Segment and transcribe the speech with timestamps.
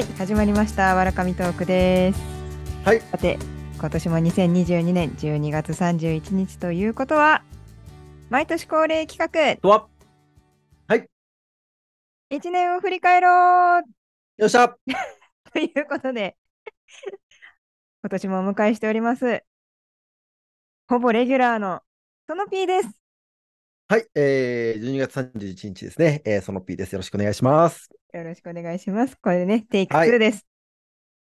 [0.00, 0.94] はい、始まりました。
[0.94, 2.20] わらかみトークです。
[2.86, 3.02] はい。
[3.02, 3.38] さて、
[3.78, 7.44] 今年も2022年12月31日ということは、
[8.30, 9.88] 毎年恒例企画、とは、
[10.88, 13.82] 1年を振り返ろう
[14.38, 14.70] よっしゃ
[15.52, 16.34] ということで、
[18.02, 19.44] 今年もお迎えしております。
[20.88, 21.82] ほぼレギュラーの
[22.26, 22.88] その P です。
[23.86, 26.22] はい、えー、12月31日ですね。
[26.24, 26.94] えー、その P です。
[26.94, 27.99] よろしくお願いします。
[28.12, 29.16] よろしくお願いします。
[29.20, 30.46] これでね、テイクはい2です。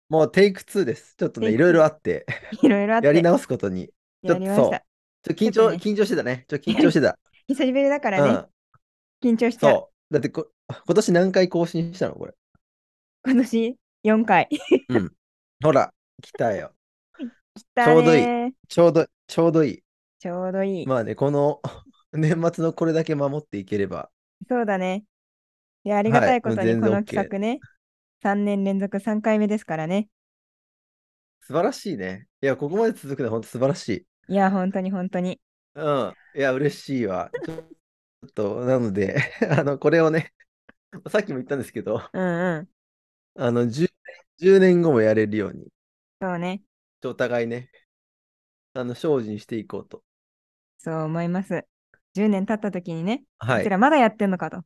[0.09, 1.17] もうテイク2です。
[1.17, 2.27] ちょっとね、いろいろあって、
[2.63, 3.89] いろいろあってやり直すことに、
[4.27, 4.81] ちょっとそう。
[5.23, 6.45] ちょ緊張、ね緊張してたね。
[6.49, 7.19] ちょっと緊張してた。
[7.49, 8.49] 久しぶりだかうらね、ん、
[9.23, 9.73] 緊張しちゃう。
[9.73, 10.15] そう。
[10.15, 12.17] だってこ、今年何回更新したの？
[12.17, 12.35] これ。
[13.25, 14.49] 今年？4回。
[14.91, 15.13] うん。
[15.63, 16.73] ほら、来たよ。
[17.55, 19.83] 来たちょうどいいねちょうど、ちょうどいい。
[20.19, 20.87] ちょうどいい。
[20.87, 21.63] まあね、この
[22.13, 24.11] 年末のこれだけ守っていければ、
[24.49, 25.05] そうだね。
[25.85, 27.63] いや、ありがたいことにこの企画ね、
[28.23, 30.09] 3年連続3回目ですからね。
[31.41, 32.27] 素晴らしいね。
[32.43, 34.07] いや、ここまで続くのは本当素晴らしい。
[34.29, 35.41] いや、本当に本当に。
[35.75, 36.17] うん。
[36.35, 37.31] いや、嬉しいわ。
[37.43, 37.55] ちょ
[38.27, 39.17] っと、なので、
[39.51, 40.33] あの、これをね、
[41.11, 42.69] さっきも言ったんですけど、うんうん。
[43.37, 43.91] あの、10,
[44.39, 45.69] 10年後もやれるように、
[46.21, 46.63] そうね。
[47.05, 47.71] お互いね、
[48.75, 50.05] あの、精進していこうと。
[50.79, 51.67] そう思います。
[52.15, 53.59] 10年経った時にね、はい。
[53.61, 54.65] こちらまだやってんのかと。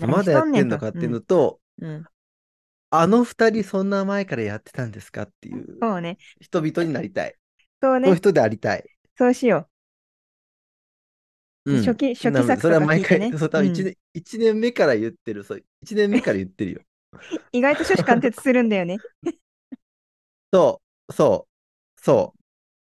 [0.00, 2.04] まだやってんのかっていうのと、うん。
[2.90, 6.18] あの二人そんな前からやってたんですかっていうそうね。
[6.40, 7.34] 人々になりたい。
[7.82, 8.06] そうね。
[8.06, 8.84] そういう人でありたい。
[9.16, 9.68] そうしよ
[11.66, 11.72] う。
[11.72, 11.84] うん。
[11.84, 13.30] 初期、初期作とかそれは毎回。
[13.38, 15.44] そう、多分うん1年、一年目から言ってる。
[15.44, 16.80] そう、1年目から言ってるよ。
[17.52, 18.98] 意外と初子貫徹するんだよね。
[20.52, 21.48] そう、そ
[21.96, 22.38] う、そう。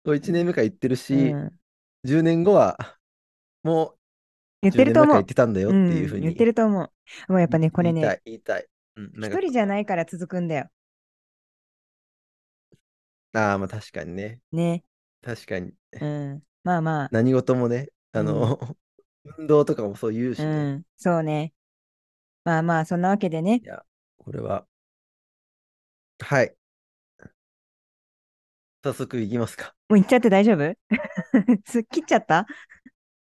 [0.04, 1.60] これ1年目から言ってるし、うん
[2.04, 2.78] 10年後は、
[3.64, 3.99] もう10
[4.62, 5.24] 言ってると思う言っ。
[5.24, 6.84] てたんだよっていうふうにん言ってると思
[7.28, 7.32] う。
[7.32, 8.66] もうやっぱね、これね、言いたい、言いたい。
[8.96, 10.68] うん、人じゃないから続くんだよ。
[13.32, 14.40] ああ、まあ確かにね。
[14.52, 14.84] ね。
[15.22, 15.72] 確かに。
[16.00, 16.42] うん。
[16.64, 17.08] まあまあ。
[17.12, 18.58] 何事もね、あの、
[19.38, 20.72] 運動とかもそう言うしうね。
[20.76, 20.84] ん。
[20.96, 21.52] そうね。
[22.44, 23.66] まあまあ、そんなわけでねい。
[23.66, 23.84] や、
[24.18, 24.66] これは。
[26.18, 26.56] はい。
[28.82, 29.74] 早速いきますか。
[29.88, 30.74] もう行っちゃって大丈夫？
[31.66, 32.46] す切っちゃった？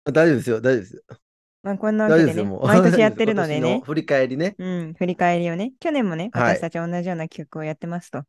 [0.04, 1.21] あ大丈夫ですよ、大丈夫ですよ。
[1.64, 2.44] まあ、こんなわけでね。
[2.44, 4.56] 毎年やってるのでね 振り返りね。
[4.58, 8.24] うん、振り返りをね、去年もね、はい私たち同じような企画をやってますと。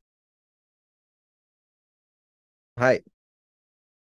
[2.77, 3.05] はい。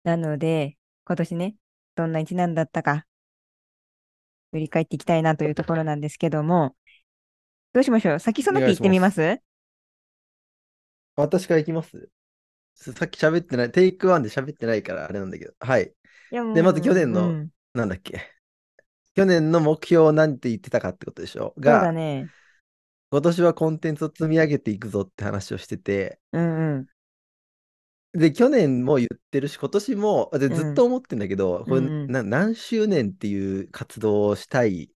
[0.04, 0.76] なので、
[1.06, 1.56] 今年ね、
[1.94, 3.06] どんな一年だったか、
[4.52, 6.76] 振り返っていきたいなというところなんですけども、
[7.72, 8.18] どうしましょう？
[8.20, 9.40] 先そのピ行ってみます？
[11.16, 12.08] 私からいきます？
[12.74, 15.54] さっき喋ってない、テイクワンで喋ってないからあれなんだけど。
[15.60, 15.92] はい。
[16.30, 18.33] でまず去年のうんなんだっけ。
[19.14, 21.54] 去年の目標を何て言ってたかってことでしょ？
[21.56, 22.26] そうだが、ね。
[23.10, 26.86] 今年はコンテンツを積み上げていくぞって話をしてて、うんうん。
[28.18, 34.90] で、去年も言ってるし、今年も、でうんずっと思ってんだけど、これうんうんな何周年っていう活動をしたい、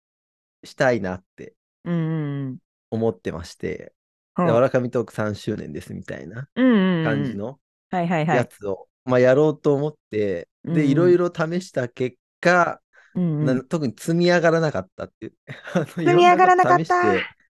[0.65, 1.55] したいなって
[1.85, 2.59] うんうんうん。
[2.91, 3.93] 思ってまして、
[4.35, 7.59] ほうでわらかみトーク3周年ですみたいなうんうんうん感じの
[7.91, 8.37] はいはいはい。
[8.37, 12.81] やつを、まあ、やろうと思って、で、うんうんいろいろ試した結果、
[13.15, 13.45] うんうん。
[13.45, 15.33] な特に積み上がらなかったっていう。
[15.87, 17.03] 積積み上がらなかった。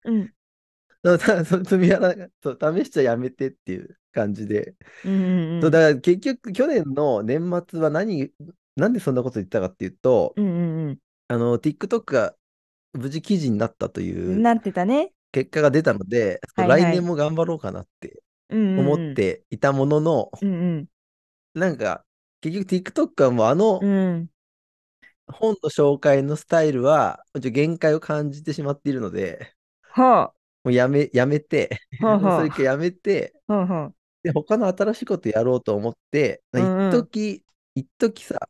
[0.05, 0.33] うん。
[1.65, 2.75] 積み上がらなかった。
[2.75, 4.75] 試しちゃやめてっていう感じで。
[5.05, 8.31] うんうんうだから結局、去年の年末は何、
[8.77, 10.99] なんでそんなこと言ったかっていうと、うんうん
[11.29, 12.35] あの、TikTok が
[12.93, 15.13] 無事記事になったといううんなってたね。
[15.31, 16.83] 結果が出たので、はいはい。
[16.83, 18.93] 来年も頑張ろうかなってうんうんうん。
[18.93, 20.87] 思っていたものの、うんうん。
[21.55, 22.05] なんか、
[22.41, 24.29] 結局 TikTok はもうあのうん
[25.31, 29.55] 本の紹介のスタイルは、ちょっと限界を感じてしまっているので、
[29.95, 30.33] ほう
[30.65, 37.45] もうやめ、やめて、ほうほうそれかやめて、ほうほうで、他の新しいことやろうと思って、一時、
[37.75, 38.49] 一時さ、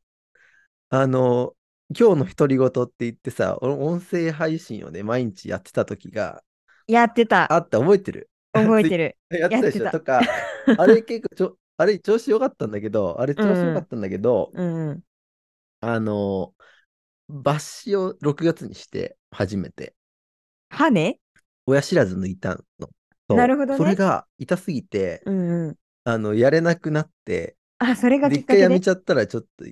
[0.90, 1.54] あの、
[1.98, 6.42] 今日の独り言って言ってさ、お音声配信をね、毎日やってた時が
[6.86, 7.52] やってた。
[7.52, 8.30] あった、覚えてる？
[8.52, 9.16] 覚えてる。
[9.30, 9.90] やってたでしょ？
[9.90, 10.20] とか、
[10.78, 15.02] あれ結構ちょ、あれ調子良かったんだけど、あれ調子良かったんだけど、うんうん。
[15.80, 16.54] あの、
[17.30, 19.94] 抜歯を6月にして初めて、
[20.70, 21.20] 歯ね
[21.66, 22.88] 親知らず抜いたの。
[23.28, 25.76] なるほどねそれが痛すぎて、うんうん。
[26.04, 28.58] あの、やれなくなって、あ、それがで、きっかけで。
[28.58, 29.64] 一回やめちゃったらちょっと、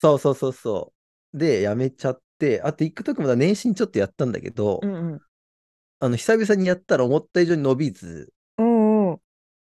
[0.00, 0.92] そうそうそうそ
[1.32, 1.38] う。
[1.38, 5.20] で、やめちゃって、あと TikTok もだ年始にちょっとやったんだけど、うんうん。
[5.98, 9.20] あの、久々にやったら思った以上に伸びず、おうおう。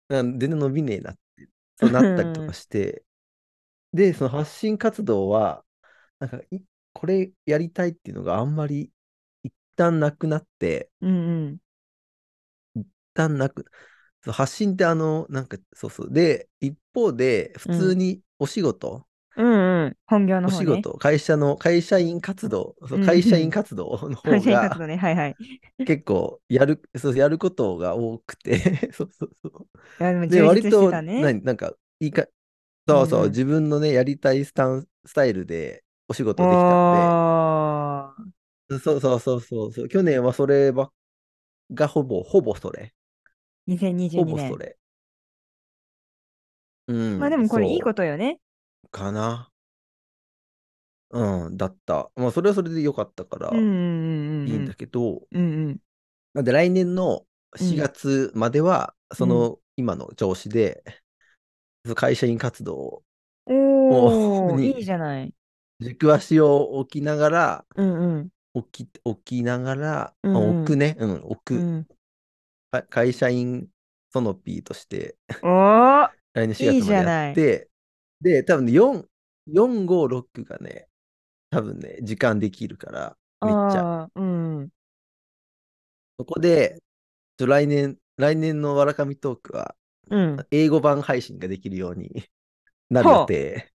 [0.09, 3.03] なん全然伸びねえなって、そうなったりとかして、
[3.93, 5.63] で、その発信活動は、
[6.19, 6.61] なんかい、
[6.93, 8.91] これやりたいっていうのがあんまり
[9.43, 11.59] 一旦なくなって、うんうん。
[13.13, 13.65] 旦なく、
[14.25, 16.11] 発信ってあの、なんか、そうそう。
[16.13, 19.97] で、一方で、普通にお仕事、うんうん。
[20.07, 20.57] 本業の方ね。
[20.57, 24.97] お仕事、会社の、会社員活動、そううん会社員活動の方がね。
[24.97, 25.35] はいはい。
[25.77, 28.59] い結構やる、そう、やることが多くて、
[28.93, 29.67] そうそうそう。
[29.99, 32.27] や、でもで、充割と、なんか、いいか、
[32.87, 36.79] そうそう、うんうん自分のね、やりたいスタンスタイルでお仕事できたん。
[36.91, 37.17] で、
[38.69, 40.91] そうそうそうそうそう、去年はそればっ
[41.73, 42.93] がほぼ、ほぼそれ。
[44.13, 44.25] ほ2022年。
[44.25, 44.77] ぼそれ。
[46.87, 48.39] うん、まあでもこれいいそことよね。
[48.83, 49.51] う、かな。
[51.11, 52.11] うん、だった。
[52.15, 53.69] まあ、それはそれで良かったからうんうんうん
[54.45, 55.41] いいんだけど、うん。
[55.41, 55.79] うんうん。
[56.33, 57.27] なんで来年の4
[57.59, 60.83] うん月までは、そうんの今の調子で、
[61.95, 63.03] 会社員活動
[63.45, 65.33] おー、 にいいじゃない。
[65.79, 68.29] 軸足を置きながら、うんうん。
[68.53, 71.87] 置き、置きながら、うんうんあ置くね、うん、置く、うん。
[72.71, 73.67] か会社員
[74.11, 75.17] ソノピーとして、
[76.33, 77.69] 来年4いい月までじゃないやって、
[78.21, 79.05] で、多分ね、4、
[79.47, 80.87] 4、5、6がね、
[81.49, 84.09] 多分ね、時間できるから、めっちゃ。
[84.13, 84.69] うん。
[86.17, 86.81] そこで、
[87.39, 89.75] 来年、来年のわらかみトークは、
[90.09, 90.45] うん。
[90.51, 92.23] 英語版配信ができるように
[92.89, 93.71] なる予定。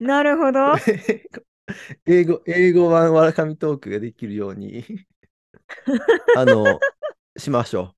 [0.00, 0.74] なるほど。
[2.06, 4.84] 英語、英語版わらかみトークができるように、
[6.36, 6.78] あの、
[7.36, 7.94] しましょ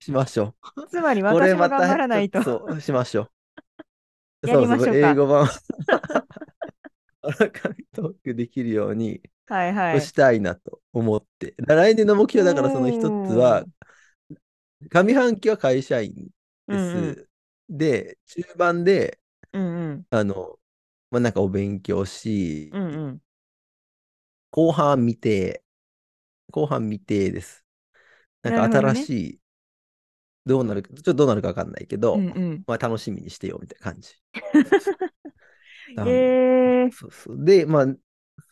[0.00, 0.04] う。
[0.04, 0.54] しましょ
[0.90, 2.42] つまり私も頑張らないと。
[2.42, 4.48] そう、しましょう。
[4.48, 5.48] やりましょう英語版
[7.22, 10.00] わらかみトークできるようにはいはい。
[10.00, 11.54] したいなと思って。
[11.58, 13.64] だ来年の目標だからその一つは、
[14.90, 16.98] 上半期は会社員です。
[16.98, 17.28] うんうん
[17.70, 19.18] で、中盤で、
[19.52, 20.06] うんうん。
[20.10, 20.58] あの、
[21.10, 23.22] まあ、なんかお勉強し、うんうん。
[24.50, 25.64] 後半見て、
[26.52, 27.66] 後半見てです。
[28.42, 29.40] なんか新しい、
[30.46, 32.64] どうなるか、ちょっとどうなるかわかんないけど、うんうん。
[32.66, 34.10] まあ楽しみにしてよみたいな感じ。
[36.04, 37.44] えー、そうそう。
[37.44, 37.86] で、まあ、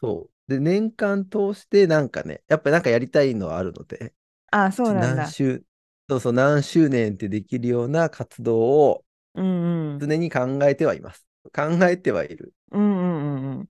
[0.01, 0.51] そう。
[0.53, 4.15] で、年間通してなんかね、やっぱりなんかやりたいのはあるので、
[4.51, 5.25] あ、そうなんだ何。
[5.25, 5.65] 周、
[6.11, 9.06] そうそう、何周年ってできるような活動を
[9.37, 10.09] うんうん。
[10.09, 11.27] 常に考えてはいます。
[11.55, 12.55] 考えてはいる。
[12.73, 13.63] うんうんうんう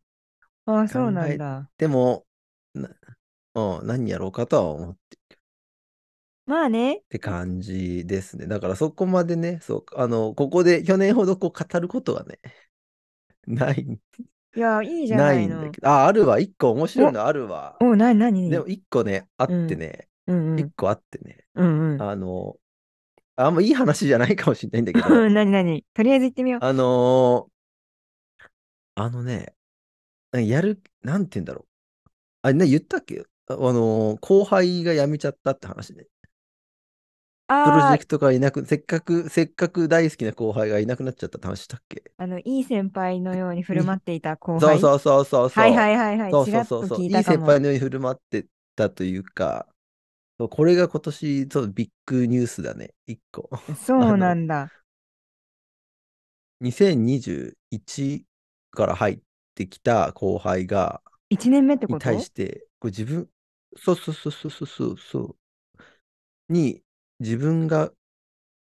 [0.74, 0.80] ん。
[0.82, 1.70] あ、そうなんだ。
[1.78, 2.26] でも、
[2.74, 2.90] な
[3.54, 5.18] うん、何やろうかとは思って
[6.46, 7.02] まあね。
[7.08, 8.46] て感じですね。
[8.46, 12.40] だからそこまでね、そう、あの、ここで去年ほどこう語ることがね、
[13.46, 13.98] ない、
[14.54, 15.80] いや、いいじゃなないいのんだけ。
[15.80, 17.80] ど、あ、あるわ、一個面白いのあるわ。
[17.80, 18.50] お、なになに？
[18.50, 20.70] でも一個ね、あってね、うんうん。
[20.70, 22.08] 一個あってね、うんうん。
[22.08, 22.58] あの、
[23.36, 25.84] あんまいい話じゃないかもしれないんだけど、うんなになに？
[25.94, 26.64] とりあえず行ってみよう。
[26.64, 27.52] あのー
[28.98, 29.54] あのね、
[30.32, 31.66] やる、なんて言うんだろう。
[32.42, 33.24] あれね、言ったっけ？
[33.48, 36.06] ああのー後輩が辞めちゃったって話ね。
[37.48, 42.02] プロジあェクトがいなく、せっかく、せっかく大好きな後輩がいなくなっちゃったって話したっけ？
[42.16, 44.80] あ、あの、いい先輩のように振る舞っていた後輩。
[44.80, 45.62] そうそうそうそうそう。
[45.62, 46.30] はいはいはいはい。
[46.32, 47.04] そうちらっとそうそうそう。
[47.04, 47.36] いい聞いたかも。
[47.38, 49.68] 先輩のように振る舞ってたというか、
[50.38, 53.48] これが今年、そうビッグニュースだね、一個。
[53.86, 54.70] そうなんだ。
[56.60, 58.26] 2021
[58.70, 59.18] から入っ
[59.54, 63.28] てきた後輩が、1年目ってこにと対して、こう自分、
[63.76, 65.37] そうそうそうそうそうそうそ
[66.50, 66.82] う、に、
[67.18, 67.90] 自分が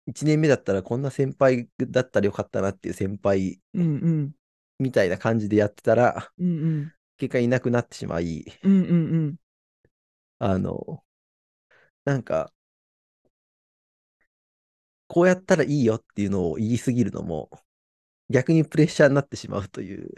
[0.07, 3.62] 1年目だったらこんな先輩だったらよかったなっていう先輩。
[4.79, 6.50] みたいな感じでやってたら、うんう
[6.81, 6.93] ん。
[7.17, 8.93] 結果いなくなってしまい、うんうんう
[9.27, 9.36] ん。
[10.39, 11.03] あの、
[12.05, 12.51] なんか、
[15.08, 17.50] こうやったらいいよっていうのを言いすぎるのも、
[18.29, 20.10] 逆にプレッシャーになってしまうという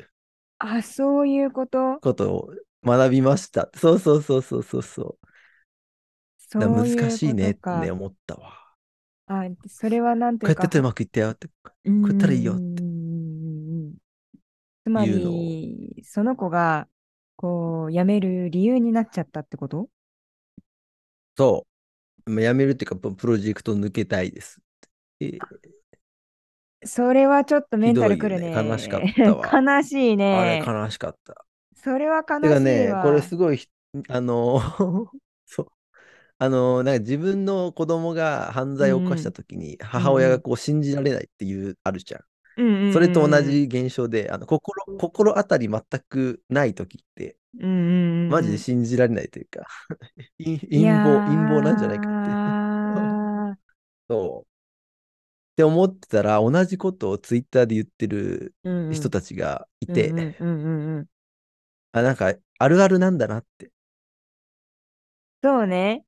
[0.60, 2.00] あ、そういうこと？
[2.00, 2.50] ことを
[2.86, 3.70] 学びました。
[3.75, 5.28] そうそうそうそうそうそう。
[6.38, 8.60] そう難しいねって思ったわ。
[9.25, 11.48] あ、それはなんというか、こうやってうまくいったよって。
[11.48, 11.54] こ
[11.86, 12.84] うやったらいいよって
[14.84, 16.88] つまいうのその子が、
[17.36, 19.90] こう、辞める理由になっちゃったってこと？
[21.36, 21.66] そ
[22.27, 22.32] う。
[22.32, 24.62] まあやめるっていうか、ププロジェクト抜けたいです。
[25.20, 25.39] えー
[26.86, 28.51] それはちょっとメンタルくるね。
[28.51, 29.48] よね悲しかったわ
[29.80, 30.63] 悲しいあれね。
[30.65, 31.46] 悲しかった。
[31.75, 33.03] それは悲しいね、わ。
[33.03, 33.70] これすごいひ、
[34.10, 34.60] あの、
[35.46, 35.68] そう。
[36.39, 42.22] あの、なんか自分の子供が犯罪を犯したときに、母親がこう信じられないっていう、あるじゃん。
[42.94, 49.68] それと同じ現象で、あの心、心当たり全くないときって、うんうんうんうんマジで信じられないというか、
[50.40, 50.58] 陰
[51.04, 52.32] 謀、陰謀なんじゃないかって。
[52.32, 53.56] ー
[54.10, 54.48] そう。
[55.54, 58.56] って思ってたら、同じことをツイッターで言ってる
[58.92, 60.12] 人たちがいて、
[61.92, 63.72] あ、なんか、あるあるなんだなって。
[65.44, 66.06] そうね。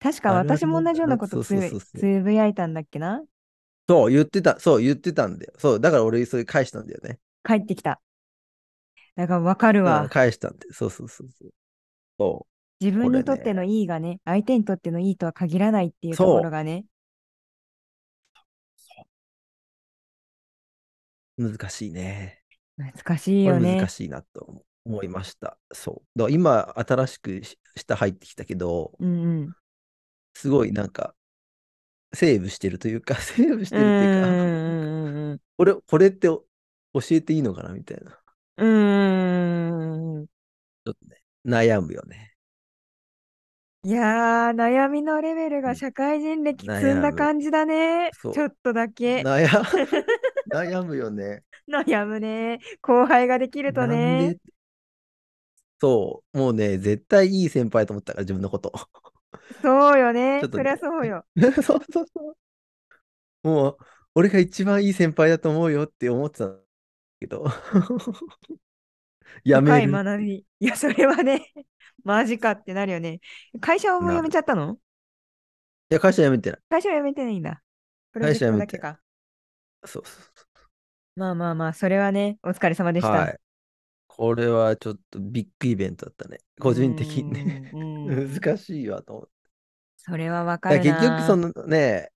[0.00, 1.42] 確か私も同じようなこと。
[1.44, 3.22] つぶやいたんだっけな
[3.88, 4.60] そう、言ってた。
[4.60, 5.52] そう、言ってたんだよ。
[5.58, 7.18] そう、だから俺、それ返したんだよね。
[7.44, 8.00] 帰ってきた。
[9.16, 10.08] だからわかるうん、わ。
[10.08, 10.72] 返したんで。
[10.72, 11.50] そうそうそうそう。
[12.18, 12.46] そ
[12.80, 13.68] う、自分にとってのね。
[13.72, 16.84] いいがね、相手にとってのいいとは限らないっていうところそがね、
[21.38, 22.42] う、難しいね。
[22.76, 23.86] 難しいよね。
[23.88, 25.58] しいなと思思いました。
[25.72, 26.18] そう。
[26.18, 29.52] だ今、新しくし下入ってきたけど、うんうん。
[30.34, 31.14] すごいなんか、
[32.14, 34.48] セーブしてるというか、 セーブしうんてるっていうか、う
[35.30, 36.44] んうんこれ、これってお
[36.94, 38.18] 教えていいのかなみたいな。
[38.56, 40.18] うんうん。
[40.20, 40.28] うん。
[40.84, 42.36] ちょっとね、悩むよね。
[43.84, 47.00] いやー、悩みのレベルが社会人歴積ん。
[47.00, 48.14] だ感じだね。
[48.30, 48.88] ちょそっとだ
[49.22, 49.22] う。
[49.22, 49.28] け。
[49.28, 49.48] 悩、
[50.46, 51.44] 悩むよね。
[51.68, 52.58] 悩むね。
[52.82, 54.36] 後輩ができるとね。
[54.36, 54.38] で、
[55.80, 58.72] そう、もうね、絶対いい先輩と思ったから、自分のこと。
[59.62, 60.48] そうよちょね。
[60.48, 61.26] っとそりゃね、そうよ。
[61.62, 63.48] そうそうそう。
[63.48, 63.78] もう、
[64.14, 66.56] 俺が一番いい先輩だと思うよって思ってた
[67.20, 67.46] けど、
[69.44, 70.04] やめ深いる。
[70.04, 70.46] 学び。
[70.60, 71.52] いや、それはね、
[72.04, 73.20] マジかってなるよね。
[73.60, 74.28] 会社をもう辞め。
[74.30, 74.78] ちゃったの？
[75.90, 76.60] いや、会社辞めてない。
[76.70, 77.62] 会社は辞めてないんだ。
[78.20, 79.00] 会社辞めてか。
[79.84, 80.48] そうそうそ
[81.16, 83.02] まあまあまあ、それはね、お疲れ様でう。
[83.02, 83.18] した。
[83.18, 83.40] はい。
[84.08, 86.38] これはちょっとビッグイベントだったね。
[86.58, 87.72] う個人的にね。
[88.06, 89.32] 難しいわと思って。
[89.98, 91.36] それはわかる結局、そな。
[91.36, 92.10] のね、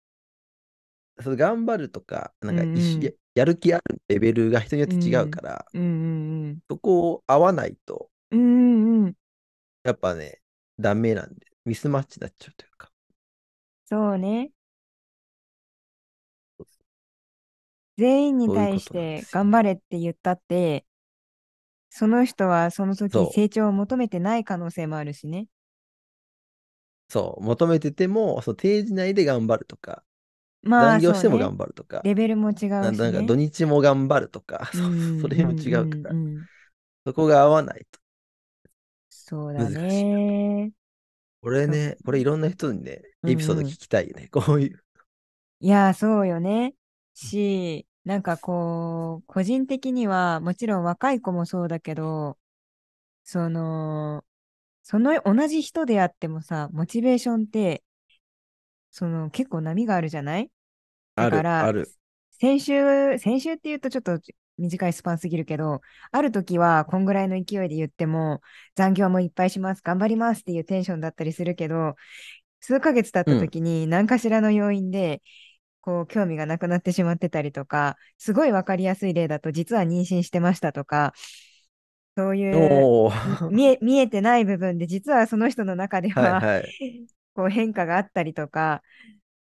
[1.21, 5.27] その頑張るとか、うなんか一緒んや、やる気あるレベルが人によって違うん。
[5.27, 5.29] うん。
[5.29, 8.39] うから、うんうんそこを合わないと、うん。
[8.39, 9.15] うんうん。
[9.83, 10.41] やっぱね、
[10.79, 12.91] ダメなんで、ミスマッチになっちゃうというか。
[13.85, 14.51] そうね。
[17.97, 19.27] 全員に対して。
[19.31, 20.85] 頑張れって言ったって、
[21.91, 25.47] その人はその時そ成長を求めてない可能性もあるしね。
[27.09, 30.03] う、そう、求めてても、その定時内で頑張るとか、
[30.61, 31.13] まあ残業。
[31.13, 33.23] しても頑張るとか、レベルも違な、うしなんかね。
[33.23, 34.81] 土日も頑張るとか、うんう
[35.17, 36.45] それも違うんから、うん。
[37.05, 37.99] そこが合わないと
[39.09, 39.69] そうだ。
[39.69, 40.71] ね。
[40.71, 40.79] そ
[41.41, 43.75] これね、これいろんな人にね、うエピソードんうん。
[43.75, 44.27] 聞きたいよね。
[44.31, 44.83] こういう。
[45.61, 46.73] いや、そうよね。
[47.13, 52.37] し、なんかこう、個人的には、もちろん若い子もそうだけど、
[53.25, 54.25] その、
[54.89, 57.83] その同じ人であってもさ、モチベーションって、
[58.91, 60.51] その結構波があるじゃない？
[61.15, 61.93] だある、から、ある。
[62.31, 64.19] 先週、先週って言うとちょっと
[64.57, 65.81] 短いスパンすぎるけど、
[66.11, 68.41] ある時はこんぐらいの勢いで言っても、
[68.75, 71.95] 残業もいっぱいします、頑張りますっていうテンションだったりするけど、
[72.61, 73.47] 数ヶ月経ったうん。
[73.47, 75.21] 時に何かしらの要因で、
[75.81, 81.13] こう、興味がなくなってしまってたりとか、すごいわかりやすい例だと、実は妊娠してましたとか、
[82.19, 82.91] そういう
[83.47, 83.65] 見ー。
[83.65, 86.75] え、見えてない部分で、実はその人の中ではいははい。
[87.35, 88.83] こう変化があったりとか、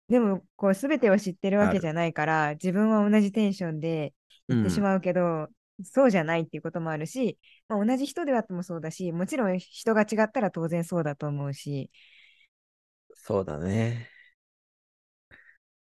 [0.09, 1.69] でも、こう、すべてを知ってるわ。
[1.69, 4.15] けじゃないから、自分は同じテンションで
[4.49, 4.55] うん。
[4.55, 5.49] 言ってしまうけど、
[5.85, 11.91] そうじゃないっていうこともあるし、まあ、同じ人であってもそうだし、もちろん人が違ったら当然そうだと思うし、
[13.15, 14.09] そうだね。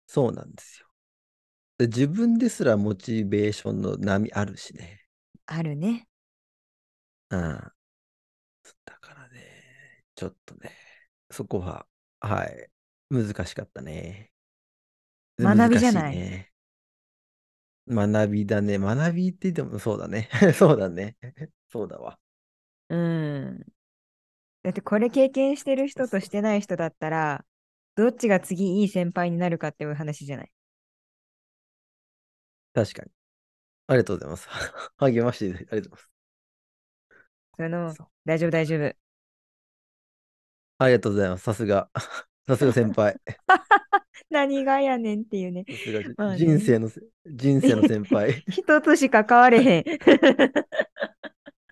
[0.07, 0.89] そうなんですよ。
[1.79, 5.07] で自分ですらモチベーションの波あるしね。
[5.47, 6.07] あるね。
[7.37, 7.73] うん。
[8.85, 10.73] だからね、ちょっとね、
[11.31, 11.87] そこは、
[12.21, 12.71] はい、
[13.11, 14.33] 難しかったね。
[15.45, 16.21] 学びじゃない？
[16.21, 16.51] ね。
[17.89, 18.79] 学びだね。
[18.79, 20.29] 学びって言ってもそうだね。
[20.59, 21.17] そうだね。
[21.71, 22.19] そうだわ。
[22.89, 23.65] うん。
[24.65, 27.45] だってこれ経験してる人としてない人だったら、
[27.97, 30.53] どっちが次いい先輩になるかっていう話じゃない？
[32.73, 33.11] 確かに。
[33.89, 34.49] ありがとうございます。
[34.99, 36.14] 励ましていただいてありがとうございます。
[37.59, 38.97] そう大丈夫大丈夫。
[40.79, 41.45] ありがとうございます。
[41.45, 41.91] さすが。
[42.47, 43.21] さすが先輩。
[44.31, 45.65] 何がやねんっていうね。
[46.17, 46.47] まあね。
[46.47, 48.45] 人生のせ、人生の先輩。
[48.51, 49.85] 一つしか変われへん。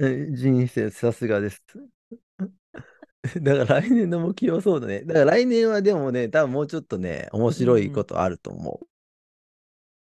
[0.01, 1.63] え人生、さすがです。
[3.41, 5.03] だから来年の目標はそうだね。
[5.05, 7.93] だから来年はでもね、多分もうちょっとね、面う白いん。
[7.93, 8.87] ことあると思う。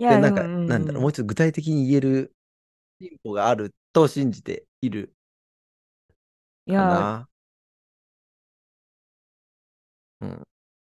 [0.06, 2.34] で、いや、なんか、うんなんだろう、もうんうちょっと具体的に言える
[3.00, 5.14] 進歩があると信じている
[6.66, 7.26] いや。
[10.20, 10.46] うん。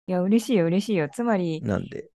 [0.09, 1.09] いや、嬉しいよ、嬉しいよ。
[1.09, 2.11] つまり、なんで、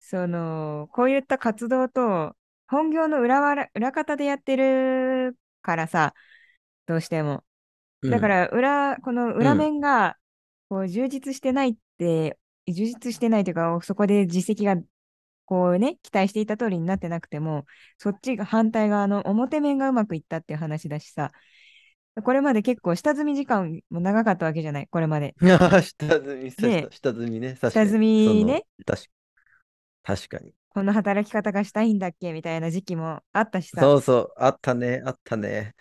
[0.00, 2.36] その、こういった活動と、
[2.68, 6.14] 本業の裏わら裏方でやってるからさ、
[6.86, 7.44] どうしても。
[8.02, 10.16] うん、だから、裏、この裏うん、面が、
[10.68, 14.80] こう、充実してないって、充実してないというか、そこで実績が、
[15.46, 17.66] こうね、期待していた通りになってなくても、
[17.98, 21.32] そっちが反対側の表面がうまくいったっていう話だしさ、
[22.22, 25.34] これまで結構下積み時間も長かったわけじゃない、これまで。
[25.40, 27.56] 下積み、下で下積みね。
[27.60, 29.08] 下積みね、確か
[30.02, 30.54] 確かに。
[30.70, 32.32] この働き方がしたいんだっけ？
[32.32, 35.74] みたいな時期もあったしさ、そうそう、あったね、あったね。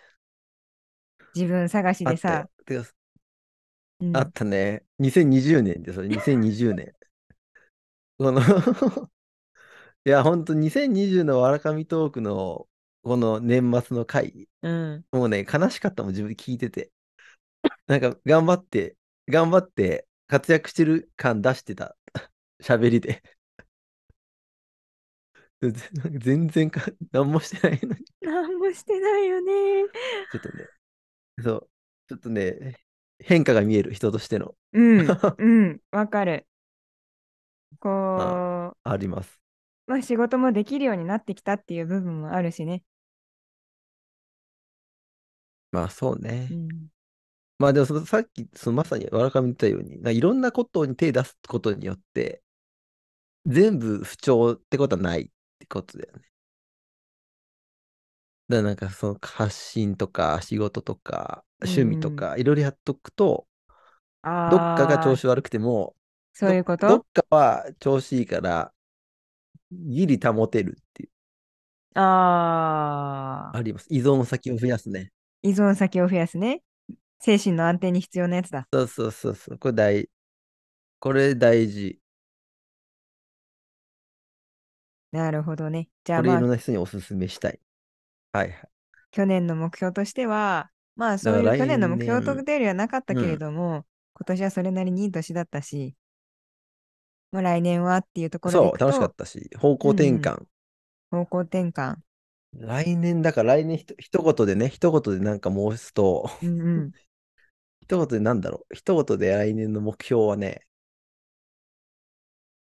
[1.35, 2.85] 自分探しでさあっ
[3.99, 4.83] うんあったね。
[4.99, 6.93] 2020年で、それ、2020年。
[8.17, 8.41] この
[10.05, 12.67] いや、ほんと、2020のわらかみトークの、
[13.03, 15.05] この年末の回、うん。
[15.12, 16.91] もうね、悲しかったもん、自分で聞いてて。
[17.88, 18.98] なんか、頑張って、
[19.29, 21.98] 頑張って、活躍してる感出してた。
[22.62, 23.22] 喋りで。
[25.62, 26.81] ぜ全然か、
[27.12, 28.05] 何もしてないのに。
[28.22, 29.51] 何もしてないよね。
[30.31, 30.67] ちょっとね、
[31.41, 31.69] そう、
[32.10, 32.79] ちょっとね、
[33.19, 35.07] 変化が見える人としての、うん、
[35.38, 36.45] うん、わかる。
[37.79, 39.39] こう、ああります。
[39.88, 42.83] まあ仕事もできるようになってきたっていう部分もあるしね。
[45.73, 46.49] まあ、そうね。
[46.49, 46.87] うん。
[47.59, 52.43] まあでもそのさっきそのまさにわらかみ言ったようにないろんなことに手出すことによって
[53.45, 55.25] 全部不調ってことはないっ
[55.59, 56.23] てことだよね。
[58.49, 63.47] だからなんかその発信とか仕事とか趣味とかいろいろやっとくと
[64.23, 65.95] あどっかが調あ、子悪くても
[66.33, 66.87] そういうこと？
[66.87, 68.73] どどっかは調子いいから
[69.71, 71.09] ギリ保てるっていう
[71.95, 72.01] あ
[73.53, 73.87] あ、あります。
[73.89, 75.11] 依存先を増やすね。
[75.43, 76.63] 依存先を増やすね。
[77.19, 78.67] 精神の安定に必要なやつだ。
[78.73, 79.57] そうそうそうそう。
[79.57, 80.09] これ大
[81.00, 82.00] これ大事。
[85.12, 85.89] なるほどね。
[86.03, 87.59] じゃあこれいまあ、ろんな人におすすめしたい。
[88.31, 88.69] はいはい。
[89.12, 93.85] 去年の目標としては、まあそうだからいう去年の目標というよりはなかったけれども、
[94.15, 95.95] 今年はそれなりにいい年だったし、
[97.31, 100.45] まあ来年はっていうところでいそう、くと、楽しかったし、方向転換。
[101.12, 102.03] 方向転換。
[102.55, 106.91] 来年だから来年ひと一言でね、一言でなんか申すと、うんうん。
[107.82, 110.65] 一言でなんだろう、一言で来年の目標はね、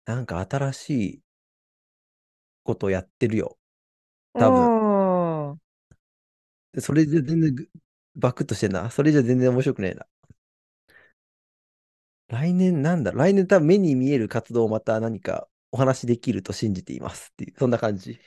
[0.05, 1.23] なんか新しい
[2.65, 3.59] ことやってるよ。
[4.35, 5.61] 多分
[6.81, 7.69] それで全然ぐ
[8.15, 8.91] バクッとしてんな。
[8.91, 10.07] それじゃ全然面白くねえな。
[12.29, 13.13] 来年なんだ？
[13.13, 18.19] 来年多分目に見える活動をまた何かお話できると信じていますっていう、そんな感じ。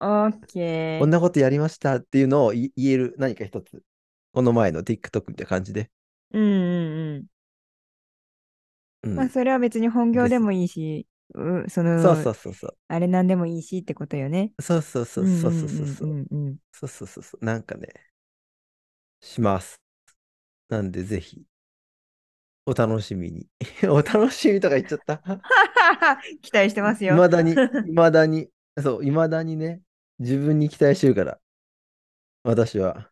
[0.00, 1.00] オッケー。
[1.00, 3.82] こんなことやりましたっていうのをい言える何か一つ。
[4.32, 5.90] この前の TikTok みたいな感じで。
[6.32, 7.26] うんうんう
[9.02, 9.16] うん。
[9.16, 9.30] まあん。
[9.30, 12.76] それは別に本業でもいいし、うその、そうそうそうそう。
[12.88, 14.52] あれなんでもいいしってことよね。
[14.60, 16.26] そうそうそううんそうそうそうそう。
[16.72, 17.44] そうそうそうそう。
[17.44, 17.88] なんかね、
[19.20, 19.80] します。
[20.68, 21.44] なんでぜひ、
[22.66, 23.46] お楽しみに。
[23.88, 25.22] お楽しみとか言っちゃった。
[26.42, 27.14] 期待してますいよ。
[27.14, 27.52] まだに、
[27.88, 28.50] いまだに、
[28.82, 29.80] そう、いまだにね、
[30.18, 31.38] 自分に期待してるから、
[32.44, 33.10] 私は。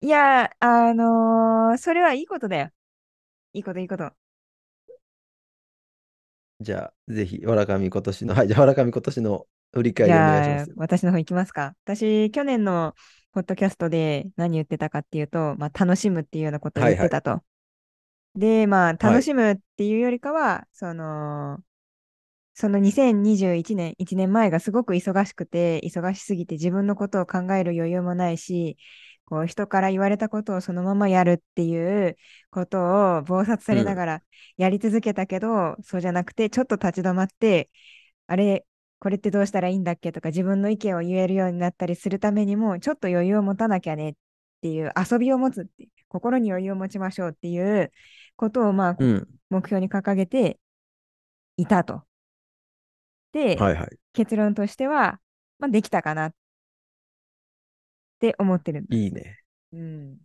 [0.00, 2.70] いや、あのーそれはいいことだよ。
[3.54, 4.12] いいこといいこと。
[6.60, 10.76] じゃあ、ぜひ、わらかみ今年の、はい、じゃあ、わらかみ今年の振り返じりお願いしゃあますよ。
[10.76, 11.76] 私の方行きますか。
[11.84, 12.94] 私、去年の
[13.32, 17.42] ポッドキャストで何言ってたかっていうと、まあ、楽しむっていうようなことを言ってたと。
[18.34, 21.60] で、まあ、楽しむっていうよりかは、その、
[22.54, 28.76] その2021年、1年前がすごく忙しくて、忙しすぎて自分のことを考える余裕もないし、
[29.24, 32.16] こう人から言われたことをそのままやるっていう
[32.50, 32.82] ことを
[33.22, 34.22] 忙殺されながら
[34.58, 37.70] やり続けたけど、そうじゃなくて、ちょっと立ち止まって、
[38.26, 38.66] あれ、
[38.98, 44.14] これってどうしたらいいんだっけとか自分の意見を言えるようになったりするためにも、ちょっと余裕を持たなきゃねっ
[44.62, 47.90] ていう遊びを持つって、心に余裕を持ちましょうっていう
[48.36, 49.28] ことをまあうん。
[49.50, 50.58] 目標に掲げて
[51.56, 52.04] いたと。
[53.32, 53.98] で、はいはい。
[54.12, 55.18] 結論としては、
[55.58, 56.34] まあ、できたかなっ
[58.20, 58.96] て思ってるんだ。
[58.96, 59.38] いいね。
[59.72, 60.18] うん、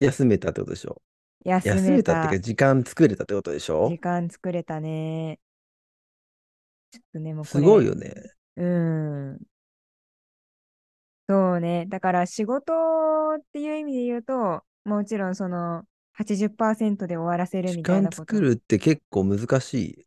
[0.00, 1.00] 休めたってことでしょ？
[1.44, 3.88] 休休めためたっていうか、時間作れたってことでしょ？
[3.88, 5.38] 時間作れたね。
[6.90, 8.12] ちょっとね、もうこすれごいよね。
[8.56, 9.38] うん。
[11.28, 11.86] そうね。
[11.88, 12.72] だから仕事
[13.38, 15.84] っていう意味で言うと、もちろんその
[16.18, 20.06] 80%で終わらせる時みたいなこと間作るって結構難しい。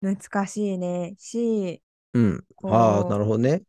[0.00, 1.14] 難しいね。
[1.18, 1.82] し、
[2.14, 2.46] うん。
[2.66, 3.62] ああ、なるほどね。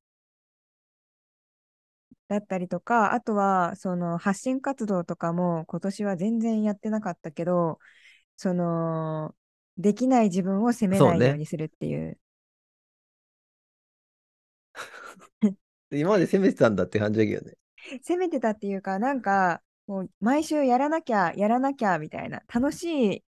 [2.28, 7.80] だったりとか、あとはその発信活動とかも今年は全然やってなかったけど、
[8.38, 9.36] その
[9.78, 12.20] できない自分を責めそうねないようにするっていう。
[15.92, 17.56] 今まで攻めてたんだって感じだけどね。
[18.04, 23.24] 責めてたっていうか、なんかもう毎週やらなきゃ、やらなきゃみたいな、楽しい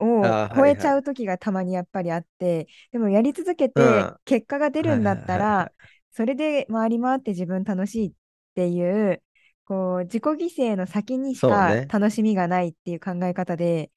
[0.00, 5.72] を超えちゃう時がたまにやっぱりあって、でもやり続けてうん結果が出るんだったはいはいはいはら、
[6.12, 8.12] それで回り回って自分楽しいっ
[8.54, 9.22] ていう、
[9.64, 11.92] こう、自己犠牲の先にしかそうね。
[11.92, 13.92] 楽しみがないっていう考え方で、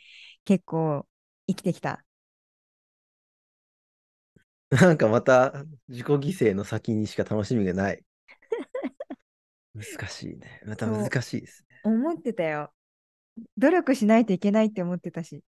[0.46, 1.08] 結構
[1.48, 2.06] 生きてきた。
[4.72, 5.54] なんかまた
[5.88, 6.20] 自己犠
[6.52, 8.04] 牲の先にしか楽しみがない。
[9.76, 10.62] 難しいね。
[10.66, 11.78] また難そしいですね。
[11.84, 12.74] う、思ってたよ。
[13.58, 15.44] 努力しないといけないって思ってたし。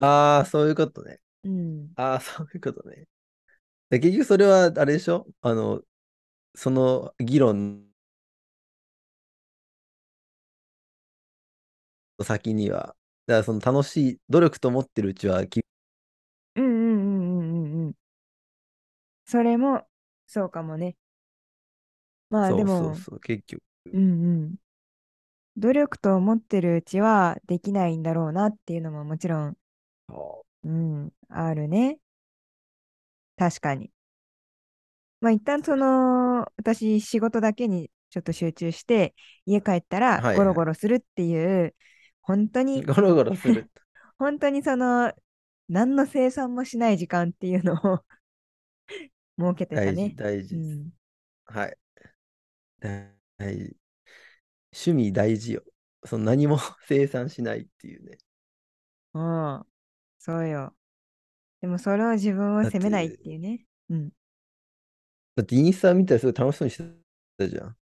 [0.00, 1.20] ああ、そういうことね。
[1.44, 1.96] うん。
[1.96, 3.06] ああ、 そういうことね。
[3.90, 5.26] で結局それはあれでしょ？
[5.42, 5.82] あの、
[6.56, 7.86] その議論
[12.18, 15.60] の先には、だからその楽しい、努力と思ってるうちはき、
[16.56, 17.94] うんうんうんうんうんうん。
[19.26, 19.86] それも、
[20.26, 20.96] そうかもね。
[22.30, 23.62] まあでそうそうも、そう、結局。
[23.92, 24.02] うん
[24.44, 24.56] うん。
[25.58, 29.67] 努力と思ってるうちはできないんだろうなっていうのももちろん、そ
[30.64, 31.98] うん、あるね。
[33.36, 33.90] 確かに。
[35.20, 39.14] まあ一旦その、私仕事だけにちょっと集中して、
[39.46, 41.74] 家帰ったうらはいはゴロゴロするっていう、
[42.22, 42.80] 本当い。
[42.80, 43.70] に、 ゴロゴロする。
[44.18, 45.12] 本当にその、
[45.68, 48.04] 何の生産もしない時間っていうのを
[49.38, 50.16] 設けてた大事、ね。
[50.16, 50.44] 大。
[50.50, 50.92] うん。
[51.46, 51.78] はい。
[53.38, 53.76] 大事。
[54.72, 55.62] 趣味大事よ。
[56.04, 58.18] その何も生産しないっていうね。
[59.14, 59.66] うん。
[60.18, 60.74] そうよ。
[61.62, 63.66] でもそれを自分を責めないってて、いうね。
[63.90, 64.12] うん。
[65.36, 66.84] だってインスタ見たらすごい楽しそうにして
[67.38, 67.76] たじゃん。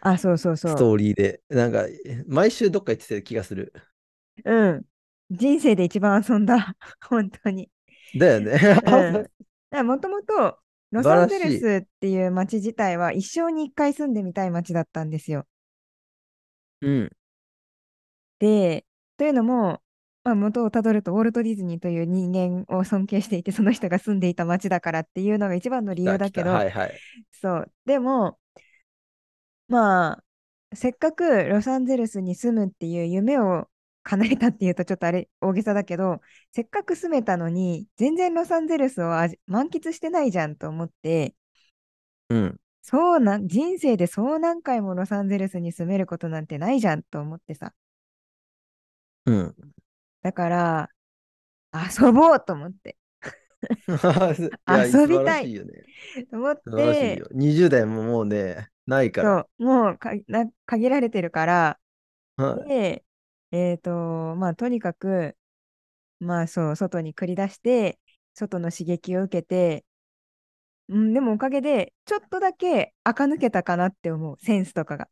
[0.00, 1.42] あ、そうそうスそトーリーで。
[1.48, 3.72] なんか、え毎週どっか行ってた気がする。
[4.44, 4.50] う。
[4.52, 4.86] うん。
[5.30, 6.76] 人生で一番遊んだ。
[7.00, 7.70] 本当に。
[8.14, 8.58] だよね。
[8.82, 9.26] うん。
[9.86, 10.58] もともと、
[10.90, 11.50] ロサンゼル。
[11.50, 15.46] スっていう街自体は一生に一回住んでみたい街だったんですよ。
[16.80, 17.10] うん。
[18.38, 19.82] で、というのも、
[20.26, 26.04] まあ、元をたどるとウォルト・ディズニーという人間を尊敬していて、その人が住んでいた街だからっていうのが一番の理。
[26.04, 27.00] 由だけど、はいはい。
[27.30, 27.72] そう。
[27.84, 28.36] でも、
[29.68, 30.24] まあ、
[30.74, 33.68] せっかくロサンゼルスに住むっていう夢を
[34.02, 36.20] 叶えたっていうとちょっとあれ大げさだけど、
[36.52, 41.34] せっかく住めたのに、全然ロサンゼルスを味満喫してないじゃんと思って、
[42.28, 42.60] うん。
[42.82, 47.74] そうなん、人生でそう何回もロサンゼルスに住めることなんてないじゃんと思ってさ。
[49.26, 49.54] うん。
[50.26, 50.90] だから、
[51.72, 52.96] 遊ぼうと思って。
[53.86, 55.84] 遊びたいしいよね。
[56.28, 57.28] と思って、よ。
[57.32, 59.46] 20代ももうね、ないから。
[59.58, 61.78] そう、もうかな限られてるから、
[62.36, 62.68] はい。
[62.68, 63.04] で、
[63.52, 65.36] えっと、まあ、とにかく、
[66.18, 68.00] まあ、そう、外に繰り出して、
[68.34, 69.84] 外の刺激を受けて、
[70.88, 75.08] うん、でもおかげで、ちょっとだけ垢抜けたかなって思う、センスとかが。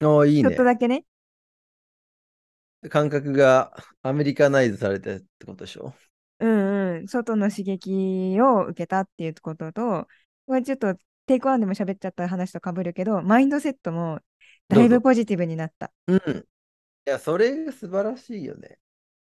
[0.00, 0.64] おーいいちょっとね。
[0.64, 1.04] だけね。
[2.88, 5.94] 感覚がアメリカナイズされたってことでしょ？
[6.38, 10.08] うんうん、外の刺激を受けたっていうことと、
[10.46, 10.94] これちょっと
[11.26, 14.20] テイクワンでも喋っちゃった話とかぶるけど、マインドセットも
[14.68, 14.76] だ。
[14.82, 15.92] いうぶポジティブになった。
[16.06, 16.40] うん。
[16.40, 16.44] い
[17.06, 18.78] や、それが素晴らしいよね。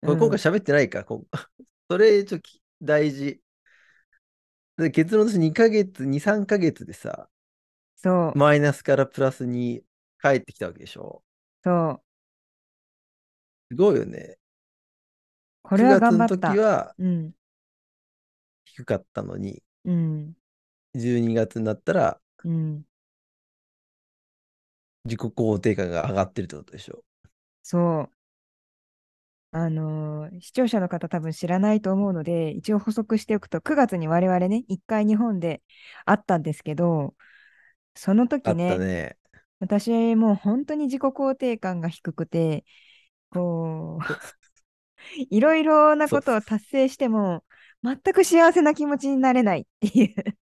[0.02, 1.04] うこれ今回ん、喋ってないか？
[1.04, 1.26] こ
[1.90, 3.42] それちょっとき大事。
[4.76, 7.28] で結論として2ヶ月、2、3ヶ月でさ、
[7.96, 9.82] そう、マイナスからプラスに
[10.20, 11.22] 帰ってきたわけでしょ？
[11.64, 12.02] そう、
[13.72, 14.36] すごいよね。
[15.62, 16.52] これ9は月の頑張った。
[16.52, 17.32] 時はうん、
[18.64, 20.36] 低かったのに、うん、
[20.94, 22.84] 12月になったらうん、
[25.04, 27.02] 自己肯定感が上がってるってことでしょ？
[27.62, 28.10] そう。
[29.54, 35.62] あのー視聴者の方多分知らないと思うので、一応補足しておくと、9月に我々ね、1回日本で
[36.06, 37.14] 会ったんですけど、
[37.94, 39.16] そのあった時ね、ね。
[39.60, 42.64] 私もう本当に自己肯定感が低くて、
[43.32, 44.04] こう、
[45.30, 47.44] いろいろなことを達成しても、
[47.82, 50.38] 全く幸せな気持ちになれないっていう。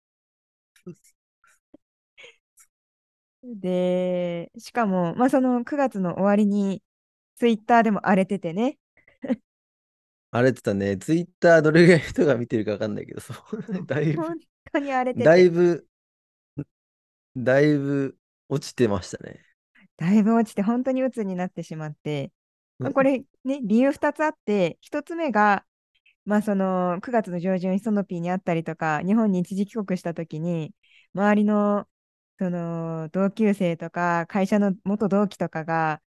[3.42, 6.82] で、しかも、まあ、その9月の終わりに、
[7.36, 8.78] ツイッターでも荒れててね、
[10.30, 10.96] あれってたね。
[10.98, 13.36] ツイッターどれぐらいの人が見てるかわかんないけど、そう、
[13.86, 14.38] だいぶ、本
[14.72, 15.86] 当に荒れてだいて、ぶ、
[17.36, 18.18] だいぶ
[18.48, 19.40] 落ちてましたね。
[19.96, 22.32] だいぶ落ちて、本当に鬱になってしまって、
[22.78, 25.64] まあ、これね、理由2つあって、1つ目が、
[26.26, 30.74] まあ、その9月の上旬、ヒソノピーに会ったりとか、日本に一時帰国したときに、
[31.14, 31.88] 周りの
[32.38, 36.02] その同級生とか、会社の元同期とかが、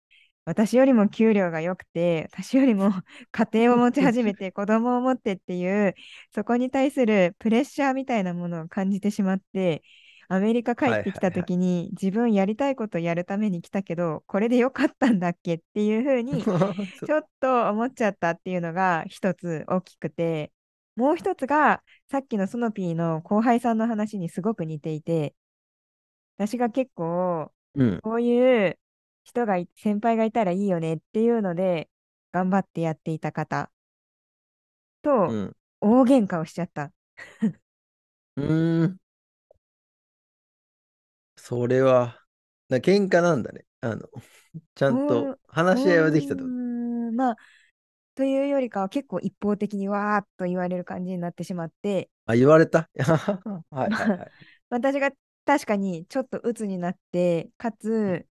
[0.46, 2.92] 私よりも給料が良くて、私よりも
[3.32, 5.96] 家庭を持ち始めて、子供を持ってっていう、
[6.36, 9.84] そこに対するプレッシャーみたいなものを感じてしまって、
[10.30, 11.40] アメリカ帰はいってきたはいはい。
[11.40, 16.52] ときに、自分やりたいことやるために来たけど、これでよかったんだっけっていうふうに、
[17.04, 20.52] ちょっと思っちゃったっていうのが一つ大きくて、
[20.96, 25.36] もう一つがさっきのソノピーの後輩さんの話にすごく似ていて、
[26.38, 28.02] 私が結構、うん。
[28.02, 28.80] こういう
[29.24, 31.90] 人がい、先輩がいたらいいよねっていうので、
[32.32, 33.72] 頑張ってやっていた方
[35.02, 35.56] と、うん。
[35.82, 36.92] 大喧嘩をしちゃった。
[38.38, 39.00] うーん。
[41.50, 42.16] それは、
[42.68, 43.66] な、喧嘩なんだね。
[43.82, 44.08] あの、
[44.76, 46.44] ちゃんと話し合いはできたと？
[47.12, 47.38] まあ、
[48.14, 52.88] というよりかは結構一方的にわーっと言われる感じになってしまって、あ、言われた？
[53.72, 54.32] はいはい まあ、はい。
[54.70, 55.12] 私が
[55.46, 58.28] 確かにちょっと鬱になって、かつ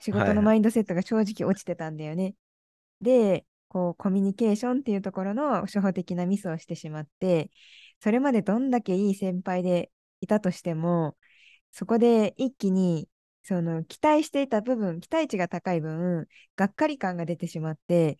[0.00, 0.70] 仕事のマインはいはい。
[0.70, 2.34] ドセットが正直落ちてたんだよね。
[3.00, 7.50] で、こうコミュニケーションっていうところの初歩的なミスをしてしまって、
[8.02, 11.16] それまでどんだけいい先輩でいたとしても、
[11.72, 13.08] そこで一気に
[13.42, 18.18] その期待していた部分、期待値が高い分、がっかり感が出てしまって、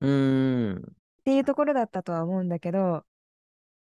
[0.00, 0.96] うーん。
[1.20, 3.04] っていうところだったとは思うんだけど、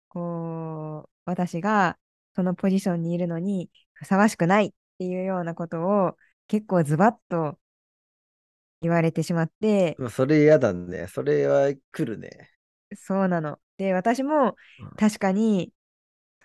[0.10, 1.98] こう、私が
[2.36, 7.60] そのポジションにいるのにふさわしくないっていうようなことを結構ズバッと
[8.82, 11.08] 言われてしまって、まあそれ嫌だね。
[11.08, 12.52] それは来るね。
[12.96, 13.60] そうなの。
[13.78, 15.74] で、私もうん確かに、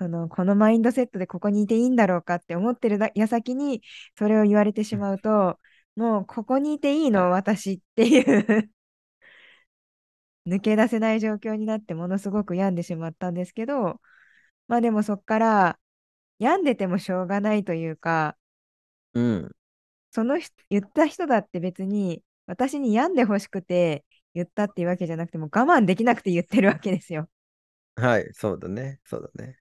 [0.00, 3.82] その、このマインドセットでここにいていいんだろうかって思ってるだ矢先に、
[4.18, 5.60] それを言われてしまうと、
[5.94, 7.30] もうここにいていいの、はい。
[7.32, 8.20] 私ってい
[8.64, 8.70] う
[10.46, 14.00] 抜け出せない状況になってものすごく病んでしまったんですけど、
[14.68, 15.80] まあでもそっから
[16.38, 18.38] 病んでてもしょうがないというか、
[19.14, 19.50] うん。
[20.12, 27.28] その人言った人だって別に私に病んでほしくて言ったっていうわけじゃなくても我慢できなくて言ってるわけですよ。
[27.96, 28.28] はい。
[28.32, 29.00] そうだね。
[29.04, 29.59] そうだね。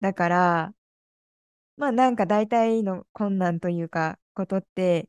[0.00, 0.74] だから、
[1.76, 5.08] まあなんか大体の困難というかことって、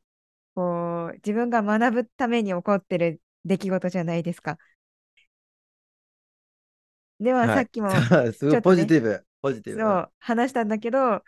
[0.54, 4.58] こう自分が学ぶために起こってる出来事じゃないですか。
[7.20, 7.66] ではさはい。
[7.66, 9.24] っきも すごいポジティブ。
[9.42, 9.82] ポジティブ。
[9.86, 11.22] そう話したんだけど、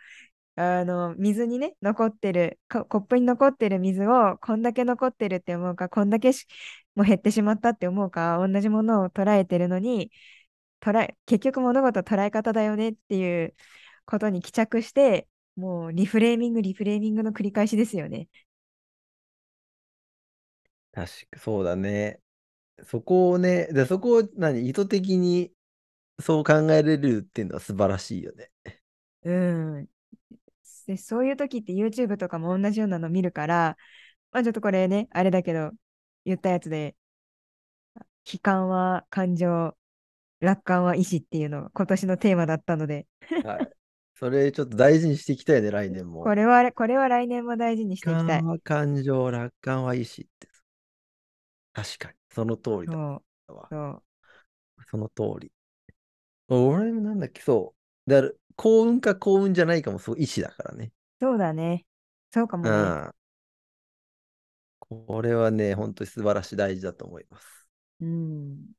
[0.57, 6.47] あの、水にね、残ってる、ココップに残ってる水をこんだけ残ってるって思うか、こんだけし
[6.97, 10.13] もう減ってしまったって思うか、同じものを捉えてるのに、
[10.85, 13.55] 捉え、結局物事捉え方だよねっていう
[14.07, 18.29] ことに帰着して、もうリフレーミング、リフレーミングの繰り返しですよね。
[20.93, 22.21] 確か、そうだね。
[22.85, 25.53] そこをね、で、そこを何、意図的に
[26.21, 28.53] そう考えれるっていうのは素晴らしいよね。
[29.23, 29.33] う
[29.83, 29.89] ん。
[30.87, 33.77] で、そういう時って YouTube とかも同じようなの見るから、
[34.33, 35.73] まあちょっとこれね、あれだけど、
[36.25, 36.97] 言ったやつで、
[38.25, 39.77] 悲観は感情、
[40.45, 43.07] 楽観は意志っていうのが今年のテーマだったので、
[43.43, 43.69] はい。
[44.17, 46.23] それちょっと大事にしていきたいね、来年も。
[46.23, 48.41] これは、これは来年も大事にしていきたい。
[48.41, 50.49] 感は感情、楽観は意志って。
[51.73, 52.15] 確かに。
[52.31, 53.21] その通りだわ。
[53.71, 54.03] そう、
[54.91, 55.53] その通り。
[56.49, 57.75] 俺もなんだっけ、そ
[58.07, 58.11] う。
[58.11, 60.93] だから幸運か幸運じゃないかもそう意志だからね。
[61.21, 61.85] そうだね。
[62.33, 62.71] そうかもね。
[62.71, 62.75] う
[63.09, 63.15] ん。
[64.79, 67.67] これはね、本当に素晴らしい大事だと思います。
[68.01, 68.75] うん。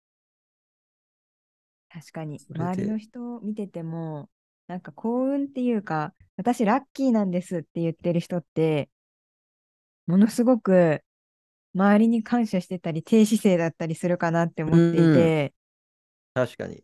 [1.96, 4.30] 確かに、周りの人を見てても、
[4.68, 8.90] なんか幸運っていうか、私ラッキーなんですって言ってる人って、
[10.08, 11.04] ものすごく
[11.76, 15.54] 周りに感謝してたり、低姿勢だったりするかなって思うっていん、て、
[16.34, 16.84] 確かに。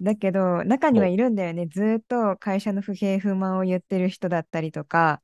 [0.00, 1.66] だけど、中にはそいるんだよね。
[1.66, 5.22] ずーっと会社の不平不満を言ってる人だったりとか、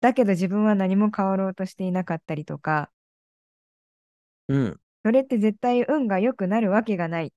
[0.00, 2.90] だけど自分は何も変わろうとしていなかったりとか、
[4.48, 4.54] う。
[4.54, 4.80] うん。
[5.06, 7.32] それって絶対運が良くなるわけがない。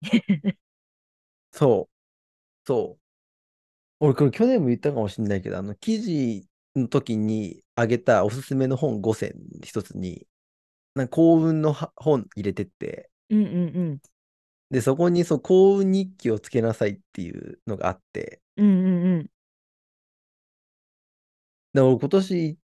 [1.51, 1.95] そう。
[2.67, 3.01] そう。
[3.99, 10.27] 俺、これ去年も言ったかもしれないけど、あの、記事の時にあげたおすすめの本5選一つに、
[10.95, 14.01] なんか幸運のは本入れてって、うんうんうん。
[14.71, 19.29] で、そこにそう幸運日記をつけなさいっていうのがあって、うんうんうん。
[21.73, 22.59] で、俺今年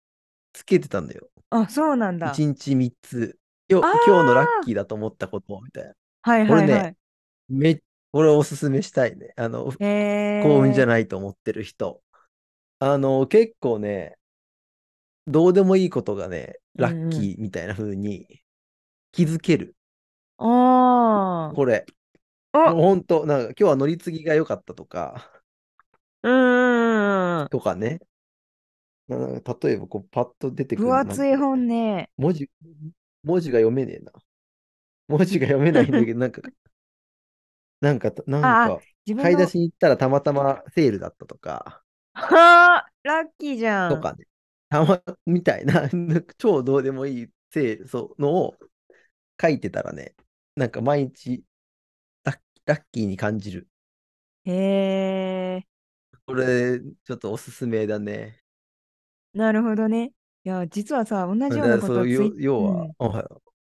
[0.53, 1.31] つけてたんだよ。
[1.49, 2.43] あ、そうなんだ。
[2.43, 3.39] 1日3つ。
[3.71, 5.93] 今あ日、今日のラッあ、キーだと思ったことみたいな。
[6.23, 6.97] はいこれね、はいはい。
[7.49, 7.81] め、
[8.11, 9.33] これおすすめしたいね。
[9.37, 9.85] あの、へ
[10.39, 10.87] 幸運じゃえ。
[10.87, 12.03] ないと思ってる人。
[12.79, 14.17] あの、結構ね、
[15.27, 16.97] どうでもいいことがね、ラッ。
[17.09, 18.43] キーみたいな風に
[19.13, 19.75] 気づける。
[20.37, 21.85] あこれ。
[22.53, 22.59] あ。
[22.65, 25.43] もうお、ほんと、なんか今日は乗り継ぎが良かったとか、
[26.23, 26.29] う
[27.45, 27.49] ん。
[27.49, 27.99] とかね。
[29.07, 32.11] 例えばこうパッと出てく分るのなん厚い本ね。
[32.17, 32.49] 文字、
[33.23, 34.11] 文字が読めねえな。
[35.07, 36.41] 文字が読めないんだけど、なんか、
[37.81, 38.81] なんか、なんか、
[39.21, 43.95] 買い出しに行ったらたまたまセールだったとか、はあ、ラッキーじゃん。
[43.95, 44.25] とかね。
[44.69, 45.89] たま、みたいな、
[46.37, 48.55] 超どうでもいいセール、そうのを
[49.41, 50.15] 書いてたらね、
[50.55, 51.43] なんか毎日
[52.23, 53.67] ラッ、ラッキーに感じる。
[54.45, 54.53] へ
[55.57, 55.65] え。
[56.25, 58.41] これ、ちょっとおすすめだね。
[59.33, 60.13] なるほどね。
[60.43, 63.25] いや、実はさ、同じようなことをツイ,、要要は、うん、あはい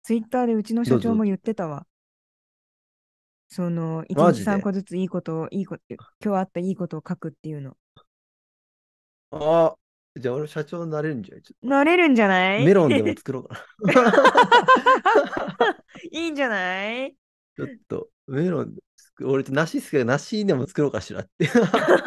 [0.03, 1.85] ツイッターでうちの社長も言ってたわ。
[3.49, 4.61] その、一日3マジで？
[4.61, 7.77] 個ずついいことを、いいこと、今日あったいいことを書くっていうの。
[9.31, 9.75] ああ、
[10.19, 12.65] じゃあ俺社長になれるんじゃないちょっとなれるんじゃない？
[12.65, 13.55] メロンでも作ろうか
[14.03, 14.13] な。
[16.11, 17.15] いいんじゃない？
[17.57, 18.75] ちょっと、メロン
[19.23, 21.49] 俺と梨好きだから梨でも作ろうかしらって。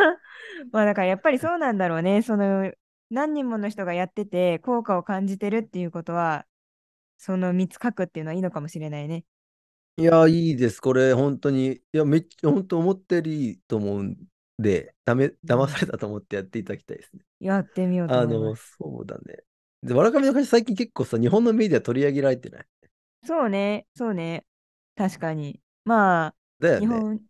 [0.73, 2.23] まあだからやっぱりそうなんだろうね。
[2.23, 2.70] その
[3.11, 6.46] 何人もの人がやってて効果を感じてるっていうことは、
[7.18, 9.25] その3つ書くっていうのはいいのかもしれないね。
[9.96, 10.81] いや、いいです。
[10.81, 11.75] これ、本当に。
[11.77, 14.16] いや、めっちゃ、本当思ったよりいいと思うん
[14.59, 17.23] で、ダメ、騙されたと思ってやっていただきたいですね。
[17.40, 18.81] やってみようとあの、思います。
[18.81, 19.44] そうだね。
[19.83, 22.66] で、わらかめの会社最近結構さ、日本のメディア取り上げられてない？
[23.27, 24.46] そうね、そうね。
[24.96, 25.61] 確かに。
[25.85, 26.81] まあ、ね。
[26.81, 27.20] 日本、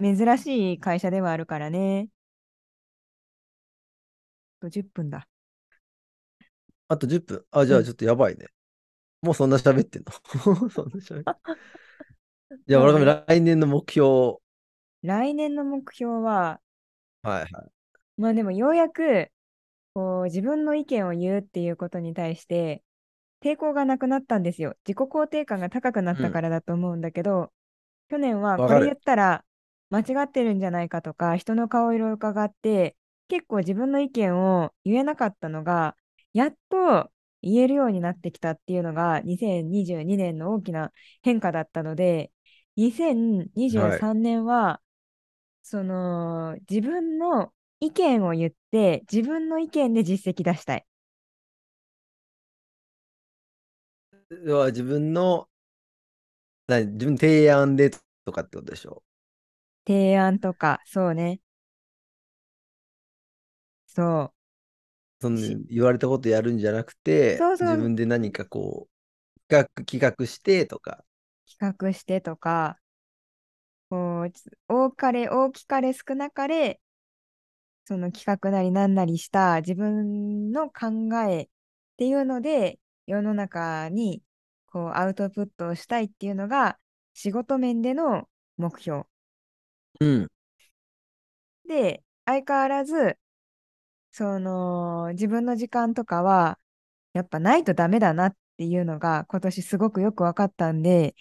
[0.00, 2.10] 珍しい会社ではあるからね。
[4.66, 5.28] あと10分だ。
[6.88, 7.44] あと10分。
[7.50, 8.46] あ、じゃうんあちょっとやばいね。
[9.22, 10.70] もうそんな喋ってんの？
[10.70, 11.30] そんな喋って。
[12.66, 13.16] じゃあ、そうわらかめね。
[13.26, 14.38] 来年の目標。
[15.02, 16.60] 来年の目標は、
[17.22, 17.72] はいはい。
[18.16, 19.30] まあでもようやく、
[19.94, 22.84] こう、自分の意見を言うっていうことに対して、
[23.42, 24.76] 抵抗がなくなったんですよ。
[24.86, 26.32] 自己肯定感が高くなったうん。
[26.32, 27.52] からだと思うんだけど、
[28.10, 28.60] 去年は。
[28.60, 29.44] これ言ったら
[29.90, 32.96] 間違ってるんじゃないかとか、人の顔色を伺って、
[33.28, 35.96] 結構自分の意見を言えなかったのが、
[36.32, 37.10] やっと
[37.42, 42.32] 言えるようになってきたっていうのが2022年の大きな変化だったので、
[43.72, 43.96] はい。
[43.96, 44.80] 2023年は、
[45.62, 50.86] その自分の意見を言って、自分の意見で実績出したい。
[54.44, 55.48] 要は自分の、
[56.68, 57.90] 何、自分の提案で
[58.24, 59.02] とかってことでしょ？
[59.86, 61.40] 提案とか、そうね。
[63.96, 64.32] そ。
[65.20, 71.04] そうのし、言われたことやるんじゃなくて、自そうそう、分で何かこう、企画、企画してとか。
[71.48, 72.78] 企画してとか、
[73.90, 76.80] こう、つ多かれ大きかれ少なかれ、
[77.84, 80.86] その企画なりなんなりした自分の考
[81.28, 81.48] えっ
[81.96, 84.22] ていうので、世の中に
[84.66, 86.78] こうアウトプットをしたいっていうのが
[87.14, 89.04] 仕事面での目標。
[90.00, 90.28] うん。
[91.68, 93.18] で、相変わらず、
[94.16, 96.58] その自分の時間とかは
[97.14, 101.16] やっぱないとダメだなっていうのが今年すごくよく分かったんで、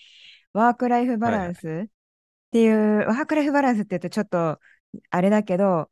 [0.54, 1.46] ワークライフバはいはい。
[1.46, 1.90] ランスっ
[2.52, 4.60] ていう、ワークライフバランスって言うとちょっと
[5.12, 5.92] あれだけど、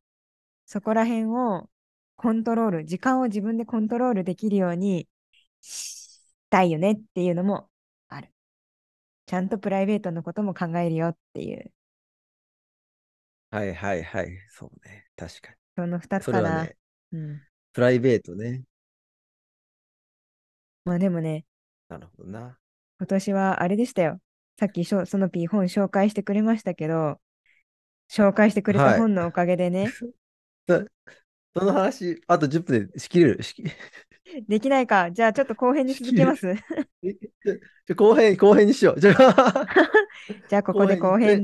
[0.66, 1.70] そこら辺を
[2.18, 5.08] コントロール、時間を自分でコントロールできるように
[5.62, 7.70] したいよねっていうのも
[8.10, 8.30] ある。
[9.28, 11.72] ちゃんとプライベートのことも考えるよっていう、
[13.52, 14.38] はいはいはい。
[14.50, 15.08] そうね。
[15.16, 16.26] 確かその2に。
[16.26, 16.72] つかな。
[16.72, 16.76] ね、
[17.14, 17.42] うん。
[17.74, 18.64] プライベートね。
[20.86, 21.46] まあでもね、
[21.90, 22.60] なるほどな。
[23.00, 24.20] 今年はあれでしたよ。
[24.60, 27.20] さっきしょその P 本紹介してくれましたけど、
[28.12, 29.00] 紹介してくれたはい。
[29.00, 29.96] 本のおかげでね、
[30.68, 30.86] そ
[31.56, 33.44] その話、あと10分でしきれる？
[33.44, 33.64] しき、
[34.48, 35.12] できないか。
[35.12, 35.94] じゃあちょっと後編に。
[35.96, 36.48] 続けます。
[37.04, 37.56] えちょ、
[37.88, 39.00] ちょ後編、後編にしよう。
[39.00, 39.68] じゃあ、
[40.48, 41.44] じゃあここで後編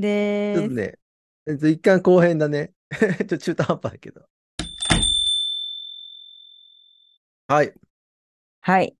[0.52, 0.64] ちょっ。
[0.64, 0.98] とね、
[1.46, 2.74] えっと、一貫後編だね。
[2.92, 4.26] ちょっと中途半端だけど。
[7.50, 7.74] はい。
[8.60, 8.94] はい。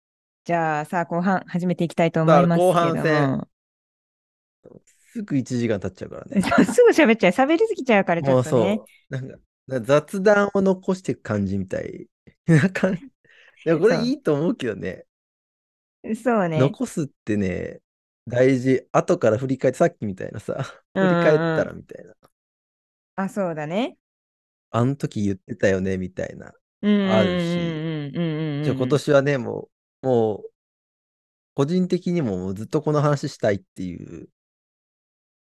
[0.44, 3.30] じゃあさあ後半始めていきたいと思いますけど半戦。
[3.30, 3.48] も、
[5.12, 6.42] すぐ1時間経っちゃうからね。
[6.66, 7.30] すぐ喋っちゃう。
[7.30, 8.80] 喋りすぎちゃうからちょっとね。
[8.80, 9.14] そう。
[9.14, 9.38] なんか、
[9.82, 12.08] 雑談を残していく感じみたい。
[12.46, 12.98] なんか、い
[13.66, 15.04] や、これそいいと思うけどね。
[16.02, 16.14] う。
[16.16, 16.58] そうね。
[16.58, 17.80] 残すってね、
[18.26, 18.84] 大事。
[18.90, 20.54] 後から振り返って、さっきみたいなさ、
[20.94, 21.36] うん振り返っ。
[21.36, 22.14] たらみたいな。
[23.14, 23.96] あ、そうだね。
[24.72, 27.89] あの時言ってたよね、みたいな、うんうんあるし。
[28.60, 28.78] うんうんうん。
[28.78, 29.68] 今年はね、も
[30.02, 30.50] う、もう、
[31.54, 34.28] 個人的にもずっとこの話したいっていう、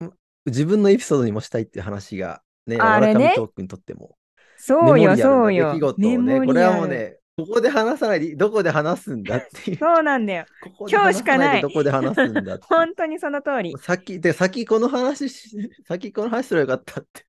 [0.05, 0.11] ん
[0.45, 3.33] 自分のエピソードにもしたいっていう話が、ね、あれね。
[3.35, 4.17] トークにとっても、
[4.57, 5.73] そうよ、メモリアルな出来そうよ。
[5.73, 6.81] 事をね、メモこれはリアル。
[6.81, 10.45] もうね、ここで話さないで、どこで話すんだっていう、そうなんだよ。
[10.61, 11.61] ここで今日し話さないでかない。
[11.61, 12.59] どこで話すんだっていう。
[12.69, 13.75] 本当にその通り。
[13.79, 17.25] 先、で、先この話し、先この話すればよかったって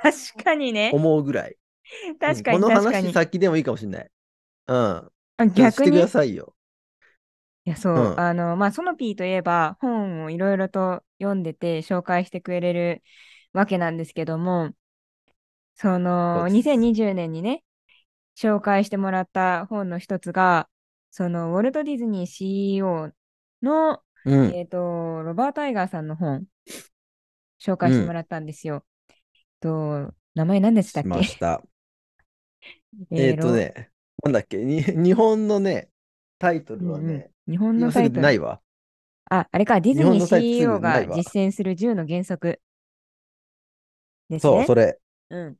[0.00, 0.90] 確かにね。
[0.94, 1.56] 思うぐらい。
[2.08, 3.12] うん、確かにこの話確かに。
[3.12, 4.10] 先でもいいかもしれない。
[4.68, 5.12] うん。
[5.36, 6.54] あし逆てくだにさいよ。
[7.64, 8.20] いや、そうう。
[8.20, 8.20] ん。
[8.20, 13.02] あの、まあ、ソノピーといえば本をいろいろと読んでて紹介してくれる
[13.52, 14.72] わけなんですけども、
[15.74, 15.98] そ
[16.32, 16.58] そうのです。
[16.58, 17.64] 2020年にね、
[18.36, 20.68] 紹介してもらった本の一つが、
[21.10, 24.58] そのウォルト・ディズニー CEO の、うん。
[24.58, 24.78] えっと、
[25.24, 26.46] ロバート・アイガーさんの本、
[27.60, 28.14] 紹う介してもん。
[28.14, 28.84] らったんですよ。
[29.60, 31.22] と、名前何でしたっしまけ？
[31.24, 31.64] した。
[33.10, 33.90] ええっとね、
[34.24, 35.88] なんだっけ、 に日本のね、
[36.38, 38.22] タイトルはうんうんね、日本のタイトル。
[38.22, 38.60] ないわ。
[39.30, 42.60] あ、あれか、ディズニー CEO が実践する10の原則
[44.28, 44.66] ですそう、ね。
[44.66, 44.98] それ。
[45.30, 45.56] うん。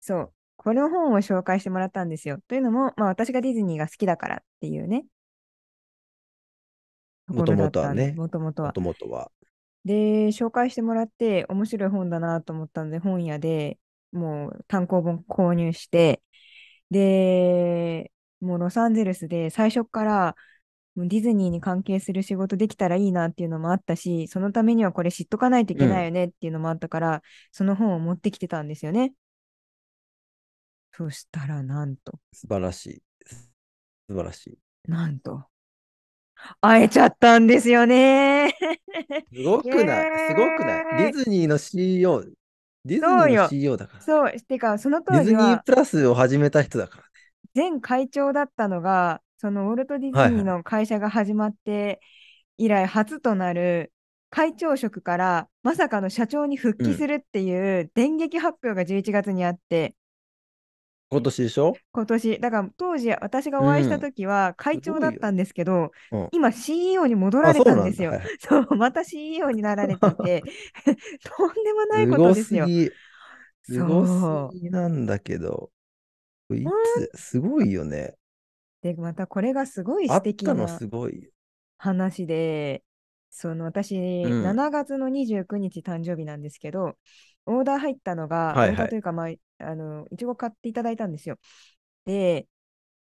[0.00, 0.32] そう。
[0.56, 2.38] この本を紹介してもらったんですよ。
[2.48, 5.04] というのも、まあ私がディズニーが好きだからっていうね。
[7.28, 8.72] ところだったんで、もともとはも。
[8.72, 9.30] ともとは。
[9.84, 13.78] で、紹介してもらって面白い本だなと思ったので、本屋で
[14.12, 16.22] もう単行本購入して、
[16.90, 20.36] で、もうロサンゼルスで最初から
[20.96, 27.22] もうディズニーに関係する仕事できたらいいなっていうのもあったし、そのためにはこれ知っとかないといけないよねっていうのもあったから、
[27.52, 29.14] その本を持ってきてたんですよね。
[30.92, 33.02] そしたら、なんと、素晴らしい。
[34.08, 34.58] 素晴らしい。
[34.88, 35.48] なんと、
[36.60, 38.54] 会えちゃったんですよね。
[39.32, 40.28] すごくない？
[40.28, 40.84] すごくない？
[40.98, 42.24] ディ ズニーの CEO、
[42.84, 44.02] ディズニーの CEO だから。
[44.02, 47.08] そう、てか、その当ディズニー時はプラスを始めた人だからね。
[47.54, 52.00] 前会長だったのが、そのウォルト・ディズニーの会社が始まって
[52.58, 53.90] 以来初となる
[54.28, 59.94] 会長職からまさかの社長に復帰するっていう電撃発表が11月にあって、
[61.10, 61.74] 今年でしょ？
[61.92, 66.28] 今年、だから当時私がお会いした時は会長だったんですけど、うん。
[66.30, 68.20] 今 CEO に戻られたんですよあ。
[68.38, 70.42] そうまた CEO になられていて、
[71.36, 72.66] とんでもないことですよ。
[73.62, 75.70] すごすぎなんだけど。
[76.54, 76.64] い
[77.14, 78.14] つ、すごいよね。
[78.82, 80.54] で、またこれがすごい素敵な。
[81.76, 82.82] 話で、
[83.30, 86.96] その私、うん7月の29日誕生日なんですけど、
[87.46, 89.28] オーダー入ったのが、はいはいオーダーというか、まあ、
[89.60, 91.38] あの、いちご買っていただいたんですよ。
[92.04, 92.48] で、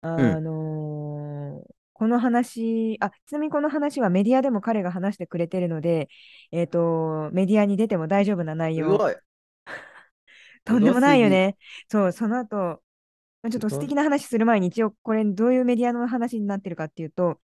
[0.03, 6.11] あのーこの話、あ、ちなみにこの話はメディアでも彼が話してくれてるので、
[6.53, 8.97] えっと、メディアに出ても大丈夫な内容。
[9.11, 9.17] い。
[10.67, 11.57] とんでもないよね。
[11.91, 12.83] そう、その後、
[13.43, 17.41] まあちょっと素敵な話する前に一応これどういうメディアの話になってるかっていうと、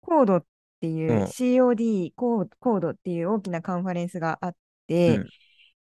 [0.00, 0.46] コードっ
[0.80, 4.56] ていう、うん COD コーコードっていう大きなカンファレンスがあっ
[4.86, 5.28] て、うん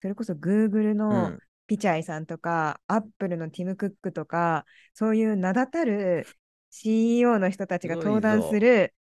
[0.02, 1.40] それこそ Google うのん。
[1.68, 6.26] ピチャイさんとか、Apple のティム・クックとか、そういう名だたる
[6.70, 8.94] CEO の人たちが登壇ぞする、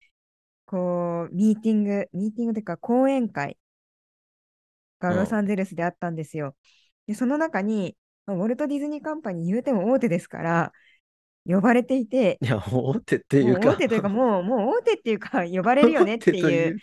[0.66, 3.58] こう、ミーティング、ミーティングというか講演会。
[5.00, 5.16] がうん。
[5.18, 6.56] ロサンゼルスであったんですよ。
[7.06, 7.96] で、その中に、
[8.26, 10.72] まあウォルト・ディズニーカンパニー言うても大手ですから、
[11.46, 13.60] 呼ばれていて、いや、大手っていうか。
[13.60, 16.40] もう大手というか、 もう、もう大手っていうか、呼ばれるよねってい。
[16.40, 16.78] いう。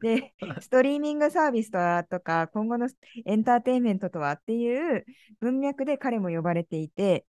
[0.00, 2.88] で、ストリーミングサービスとはとか、今後の
[3.24, 5.04] エンターテインメントとはっていう
[5.40, 7.24] 文脈で彼も呼ばれていて、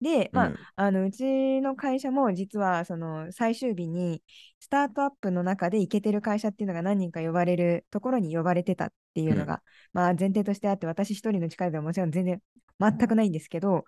[0.00, 4.22] で、まあ、うんあのうちの会社も実はその最終日に
[4.60, 12.42] スタートアップの中でイケてる会社っていうのが何人か呼ばれるところに呼ばれてたっていうのが、まあ前提としてあって私一人の力ではもちろん全然
[12.78, 13.84] 全くないんですけど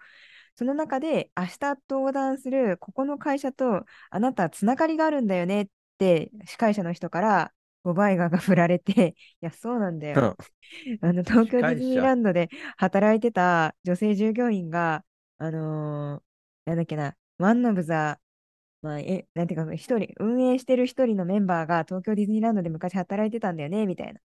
[0.59, 5.67] その中で明日登壇するここの会社とあなたつながりがあるんだよねっ
[5.99, 7.53] て司会者の人から
[7.85, 10.27] ボバイガーが振られて いやそうなんだよ。
[11.01, 15.05] あの東京ディズニーランドで働いてた女性従業員が、
[15.39, 16.23] あのー
[16.67, 18.21] なんだっけな、ワンオブザ、
[18.83, 24.21] まあ、え、なんていうか、一人、運営してる一人のメンバーが東京ディズニーランドで昔働いてたんだよね、みたいな。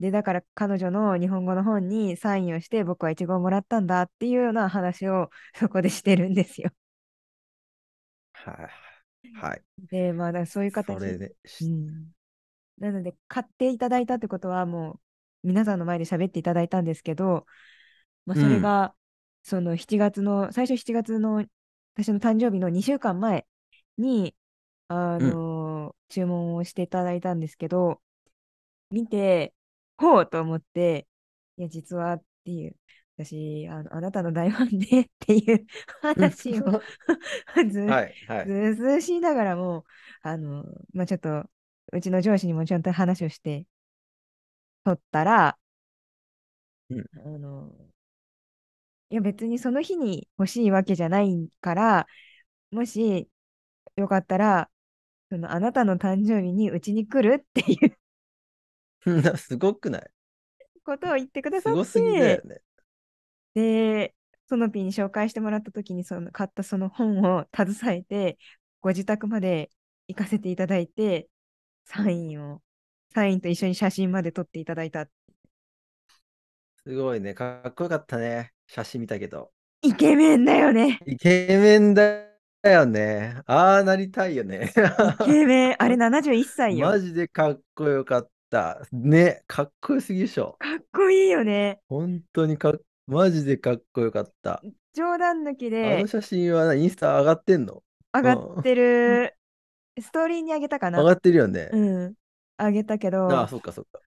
[0.00, 6.70] で、だから彼女の日本語の本にサインをして、僕はイチゴをもらったんだっていうような話を そこでしてるんですよ。
[8.32, 8.70] はい。
[9.32, 9.62] はい。
[9.78, 12.12] で、まあ、そういうそ形れで、うん。
[12.78, 14.94] なので、買っていただいたってことは、も
[15.44, 17.46] う、皆さんの前で喋っていただいたんですけど、
[18.26, 18.96] まあ、それうんが、
[19.44, 21.44] その7月の、最初7月の
[21.96, 23.46] 私の誕生日の2週間前
[23.98, 24.36] に、
[24.88, 28.02] あのー注文をしていただいたんですけど、
[28.90, 29.54] 見て、
[29.98, 31.06] ほうと思って、
[31.56, 32.76] いや、実はっていう、
[33.16, 35.66] 私、あの、あなたの大ファンでっていう
[36.02, 36.82] 話を
[37.70, 38.14] ずはい。
[38.26, 38.46] はい。
[38.46, 39.84] ずうずうしいながらも、
[40.22, 41.48] あの、まあ、ちょっと、
[41.92, 43.66] うちの上司にもちゃんと話をして、
[44.84, 45.58] 取ったら、
[46.90, 47.72] うんあの、
[49.10, 52.06] いや別にその日に欲しいわけじゃないから、
[52.70, 53.28] もし
[53.96, 54.70] よかったら、
[55.30, 57.98] そのあなたの誕生日にうちに来るっていう
[59.06, 60.10] な すごくない？
[60.84, 62.62] ことを言ってくださっすごすぎだよて、ね。
[63.54, 64.14] で、
[64.48, 68.38] ソノピーに紹介してもらった時にその買ったその本を携えて、
[68.80, 69.70] ご自宅まで
[70.08, 71.28] 行かせていただいて、
[71.84, 72.62] サインを、
[73.14, 75.08] サインと一緒に写真まで撮っていただいた。
[76.84, 77.34] すごいね。
[77.34, 78.52] かっこよかったね。
[78.66, 79.52] 写真見たけど。
[79.80, 81.00] イケメンだよね。
[81.06, 82.26] イケメンだ
[82.64, 83.40] よね。
[83.46, 84.72] ああなりたいよね。
[85.06, 85.82] イケメン。
[85.82, 86.92] あれ71歳よ。
[86.92, 88.30] マジでかっこよかった。
[88.92, 90.58] ね、かっこよすぎでしょ。
[90.58, 91.80] かっこいいよね。
[91.88, 94.64] 本当にかっ、マジでかっこよかった。
[94.94, 97.82] 冗談抜きあでの写真はなインスタ上がってんの？
[98.12, 99.38] 上がってる、
[100.00, 101.70] ストーリーにあげたかな上がってるよね。
[101.70, 102.14] うん。
[102.58, 104.00] あげたけあどあ、、そっかそっか。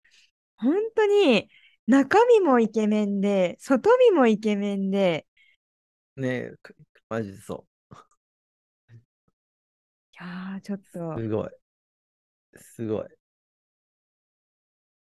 [0.58, 1.50] 本当に
[1.88, 5.26] 中身もイケメンで、外身もイケメンで、
[6.18, 6.74] ねか
[7.10, 7.66] マジでそ
[10.14, 11.50] いやー、ちょっとう。、すごい。
[12.58, 13.19] すごい。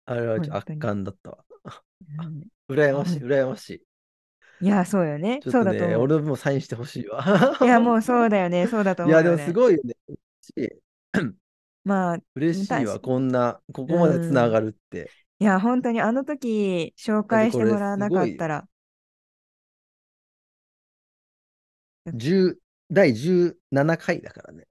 [0.05, 1.37] あれはちょっと圧巻だったわ。
[2.19, 3.83] うん 羨ましい、う羨ましい。
[4.65, 5.39] いや、そうよね。
[5.41, 6.01] ちょっとね、そうだと思う。
[6.01, 7.23] 俺もサインしてほしいわ。
[7.61, 8.67] いや、もう そうだよね。
[8.67, 9.37] そうだといや、でも。
[9.37, 9.95] すごいよね。
[10.07, 10.69] 嬉しい
[11.83, 15.11] まあ、嬉しいわ、確こんな、ここまでつながるって。
[15.39, 18.67] いや、本当にあの時紹介してもらわなかったら、
[22.07, 22.59] 10
[22.91, 24.67] 第17回だからね。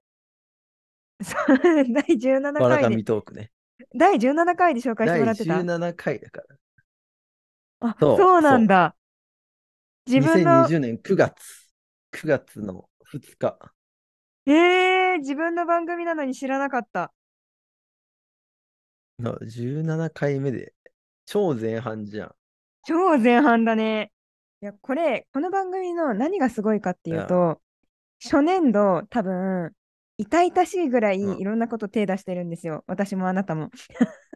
[1.23, 3.51] そう第17バラカ回で、ミトークね。
[3.95, 6.41] 第17回で紹介して第もらってた？17回だか
[7.81, 7.89] ら。
[7.89, 8.95] あ、そうそうなんだ。
[10.07, 11.33] 自分の、2020年9月。
[12.11, 13.57] 9月の2日。
[14.45, 17.13] えー、自分の番組なのに知らなかった。
[19.19, 20.73] の17回目で、
[21.25, 22.35] 超前半じゃん。
[22.85, 24.11] 超前半だね。
[24.61, 27.61] いや、これ、この番組の何がすごいかっていうと、
[28.21, 29.73] 初年度、多分、
[30.17, 32.83] 痛々しいぐらいうんいろんなこと手出してるんですよ。
[32.87, 33.69] 私もあなたも。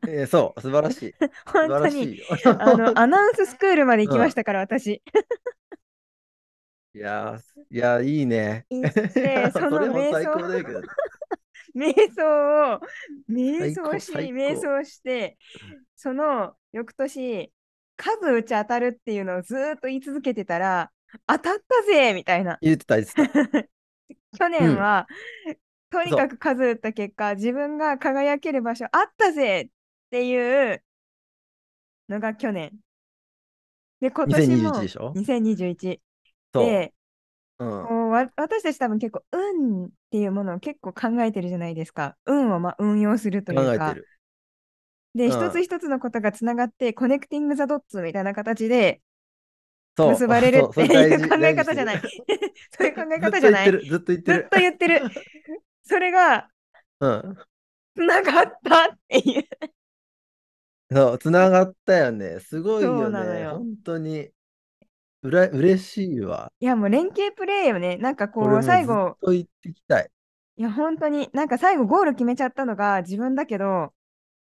[0.07, 1.11] えーそう、素晴らしい。
[1.11, 2.21] 素 本当に。
[2.59, 5.01] あの、 アナウンススクールまで行きましたから、私。
[6.93, 8.65] いやー、いやー、いいね。
[8.69, 10.81] 行って、 そのそれも最瞑想高だけど。
[11.75, 12.81] 瞑想を、
[13.29, 15.37] 瞑想し、瞑想して、
[15.95, 17.51] その翌年、
[17.97, 20.91] 数打ち当たるっていうのをずーっと言い続けてたら、
[21.27, 22.57] 当たったぜみたいな。
[22.61, 23.27] 言ってた、言ってた。
[24.37, 25.07] 去年は、
[25.89, 29.67] とにかく数打った結果、自分が輝ける場所あったぜっ
[30.11, 30.83] ていう
[32.09, 32.73] のが去年。
[33.99, 35.99] で、今年も2021でしょ？2021。
[36.53, 36.65] そう。
[36.65, 36.93] で、
[37.59, 37.85] うん。
[37.87, 42.15] こうわ私たち多分結構運っていうものを結構考えてるじゃないですか。
[42.25, 43.91] 運をま運用するというか。
[43.91, 44.07] 考えてる。
[45.15, 49.01] で、うん一つ一つのことがつながって、コネクティング・ザ・ドッツみたいな形で。
[49.97, 52.01] 結ばれるっていう考え方じゃない。
[52.77, 53.71] そう いう考え方じゃない。
[53.71, 55.01] ずずっと言ってる、ずっと言ってる。
[55.87, 56.49] それが
[56.99, 57.37] うん。
[57.95, 59.43] つながったっていう。
[60.91, 62.39] そう、つながったよね。
[62.39, 63.41] すごいよね。
[63.41, 64.29] よ本当に。
[65.23, 66.51] うら、嬉しいわ。
[66.59, 67.97] いや、もう連携プレーよね。
[67.97, 70.09] なんかこう、最後、と言ってきたい。
[70.57, 73.93] いや、本当に、なんか最後ゴール決めちゃったのが自分だけど、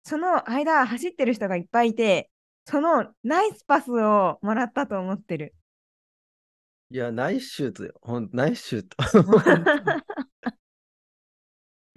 [0.03, 2.29] その間走ってる人がいっぱいいて、
[2.65, 5.53] そのナイスパスをもらったと思ってる。
[6.89, 7.93] いや、ナイスシュートよ。
[8.01, 8.97] ほん、ナイスシュート。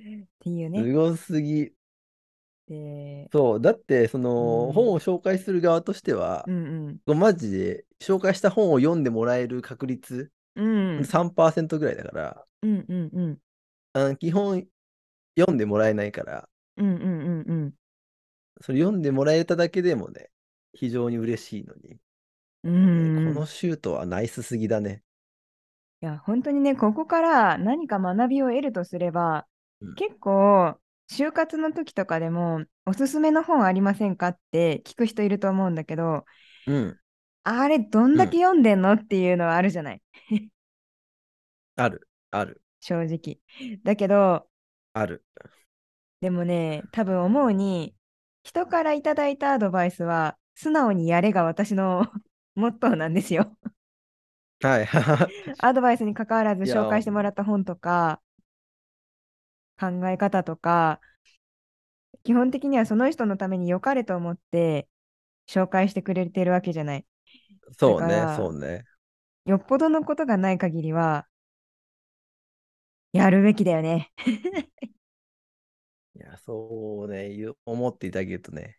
[0.00, 0.80] っていうね。
[0.82, 1.72] すごすぎ。
[2.68, 10.98] で、そう、だって、その、うん本を紹介する側としてはう、んマジで紹介した本を読んでもらえる確率、うん。
[10.98, 11.04] うん。
[11.04, 13.38] 3%ぐらいだから、うんうんうん。
[13.92, 14.66] あの基本
[15.38, 17.74] 読んでもらえないから、うんうんうんうん。
[18.62, 20.30] それ読んでもらえただけでもね、
[20.72, 21.98] 非常に嬉しいのに、
[22.62, 25.02] うんこのシュートはナイスすぎだね。
[26.02, 29.49] いや、本当にね、ここから何か学びを得るとすれば、うん
[29.96, 30.78] 結構、
[31.10, 36.24] 就活の時とかでも、おすすめの本ありませんかって聞く人いると思うんだけど、
[36.66, 37.00] うん、
[37.44, 40.02] あれ、どんだけ読んでんのっていうのはあるじゃない、
[41.76, 43.40] ある、ある、正直。
[43.82, 44.48] だけど、
[44.92, 45.24] ある。
[46.20, 47.94] でもね、多分思うに、
[48.42, 52.06] 人からいただいたアドバイスは、素直にやれが私の
[52.54, 53.56] モットーなんですよ。
[54.60, 54.86] はい。
[55.58, 58.20] アドバイスに関わらず紹介してもらった本とか、
[59.80, 61.00] 考え方とか、
[62.22, 64.88] 基本的にはその人のために良かれと思って
[65.48, 67.06] 紹介してくれてるわけじゃない。
[67.78, 68.84] そうねそうね。
[69.46, 71.26] よっぽどのことがない限りは、
[73.12, 74.12] やるべきだよね。
[76.14, 77.30] いや、そうね、
[77.64, 78.78] 思っていただけるとね、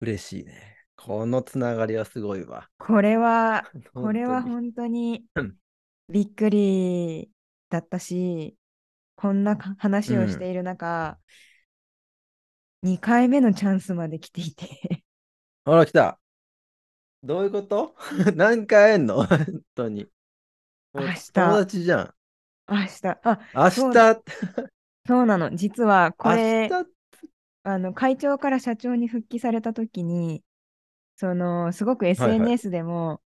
[0.00, 0.78] 嬉しいね。
[0.96, 2.70] このつながりはすごいわ。
[2.78, 5.58] これは、 これは本本当にうん
[6.08, 7.30] びっくり
[7.70, 8.56] だったし、
[9.16, 11.18] こんなか話をしている中、
[12.82, 15.04] 2回目のチャンスまで来ていて。
[15.64, 16.18] ほら、来た。
[17.22, 17.94] どういうこと？
[18.36, 19.24] 何回会えんの？
[19.26, 20.06] 本当に。
[20.92, 21.32] 明日。
[21.32, 22.14] 友達じゃん。
[22.68, 24.22] 明日、あ、明日、
[25.06, 25.54] そうなの。
[25.54, 26.70] 実はこれ、
[27.62, 30.42] あの会長から社長に復帰されたときに、
[31.16, 33.20] そのすごくはい SNS でも、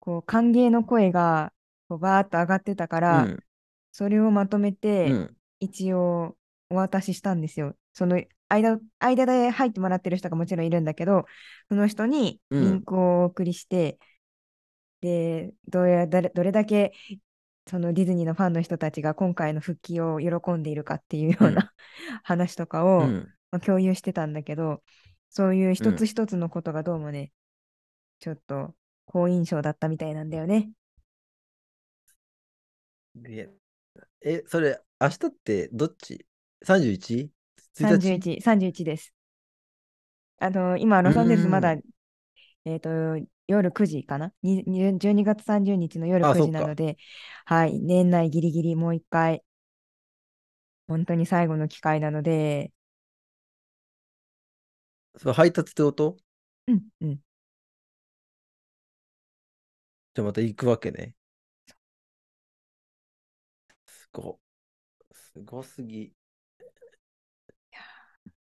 [0.00, 1.52] こう歓迎の声が
[1.88, 3.38] こうバーッと上がってたから、うん、
[3.96, 5.36] それをまとめて、うん。
[5.58, 6.36] 一応
[6.68, 7.74] お渡ししたんですよ。
[7.94, 11.24] その間、間で入ってもらってる人がもちろんいるんだけど、
[11.70, 13.98] その人にリンクをお送りして、
[15.00, 16.92] うん、で、どれどれだけ
[17.66, 24.82] そのディズニーのファンの人たちが今回の復帰を喜んでいるかっていうような、うん、話とかを、まあ、共有してたんだけど、
[25.30, 27.32] そういう一つ一つのことがどうもね、
[28.20, 28.74] ちょっと
[29.06, 30.70] 好印象だったみたいなんだよね。
[34.26, 36.26] で、え、それ、明日ってどっち
[36.64, 37.30] ?31?
[37.74, 39.14] 31、31です。
[40.38, 41.76] あの、今、ロサンゼルスまだ、
[42.64, 42.90] えっ、と、
[43.46, 46.96] 夜9時かな？12月30日の夜9時なので、
[47.44, 49.44] はい、年内ギリギリもう一回、
[50.88, 52.72] 本当に最後の機会なので、
[55.18, 56.16] それ配達ってこと？
[56.66, 57.20] うんうん。
[60.14, 61.14] じゃあまた行くわけね。
[64.16, 64.40] すご、
[65.12, 66.10] すごすぎ。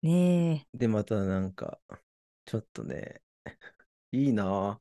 [0.03, 1.79] ねで、またなんか、
[2.45, 3.23] ちょっとね、
[4.11, 4.81] いいな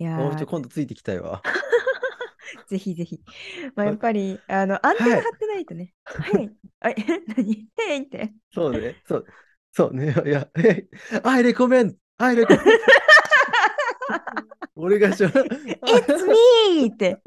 [0.00, 1.40] いやもうちょ今度ついてきたいわ。
[2.66, 3.20] ぜひぜひ。
[3.76, 5.94] まあ、やっぱり、あの、アンテナ張ってないとね。
[6.04, 6.50] はい。
[6.80, 6.96] はい、
[7.36, 7.68] 何？
[7.86, 8.34] へいって。
[8.52, 9.00] そうね。
[9.06, 9.26] そう。
[9.70, 10.12] そうね。
[10.26, 10.88] いや、え、
[11.22, 12.62] アイレコメンアイレコメン
[14.74, 15.28] 俺がしょ。
[15.28, 16.88] It's me!
[16.88, 17.20] って。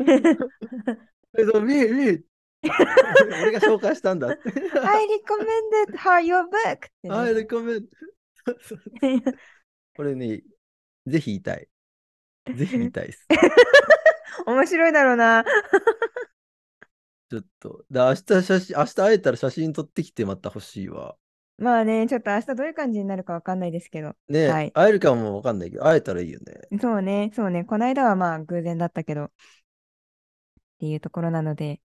[1.37, 2.34] そう、me, me!
[3.41, 4.49] 俺が紹介したんだって。
[4.49, 6.89] I recommended her your book!
[7.09, 7.87] I recommend.
[9.95, 10.43] これね、
[11.07, 11.67] ぜひ言いたい。
[12.53, 13.27] ぜひ見たいです。
[14.45, 15.43] 面白いだろうな。
[17.29, 21.15] ちょっと、で明日写真、明日会えたら写真撮ってきてまた欲しいわ。
[21.57, 24.13] まあね、ちょっと明日どういう感じになるかわかんないですけど。
[24.27, 26.79] ね、はい、会えるかもわかんないけど、会えたらいいよね。
[26.81, 27.63] そうね、そうね。
[27.63, 29.29] この間はまあ偶然だったけど、っ
[30.79, 31.81] ていうところなので、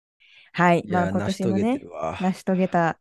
[0.55, 0.85] はい。
[0.87, 1.81] まあ今年もね、
[2.21, 2.97] 成し遂げた、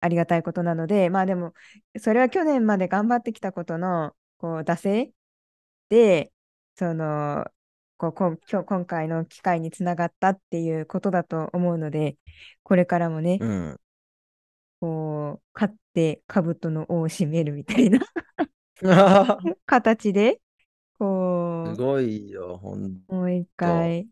[0.00, 1.54] ありがたいことなので、まあでも、
[1.98, 5.12] それは去年まで頑張ってきたことの、こう、惰性
[5.88, 6.30] で、
[6.74, 7.46] その、
[7.96, 12.18] こう今今今回の機会につながったっていうことだと思うので、
[12.62, 13.80] これからもね、うん、
[14.78, 18.00] こう、勝って兜の尾を締めるみたいな
[19.64, 20.38] 形で、
[20.98, 24.06] こう、すごいよ、ほんもう一回、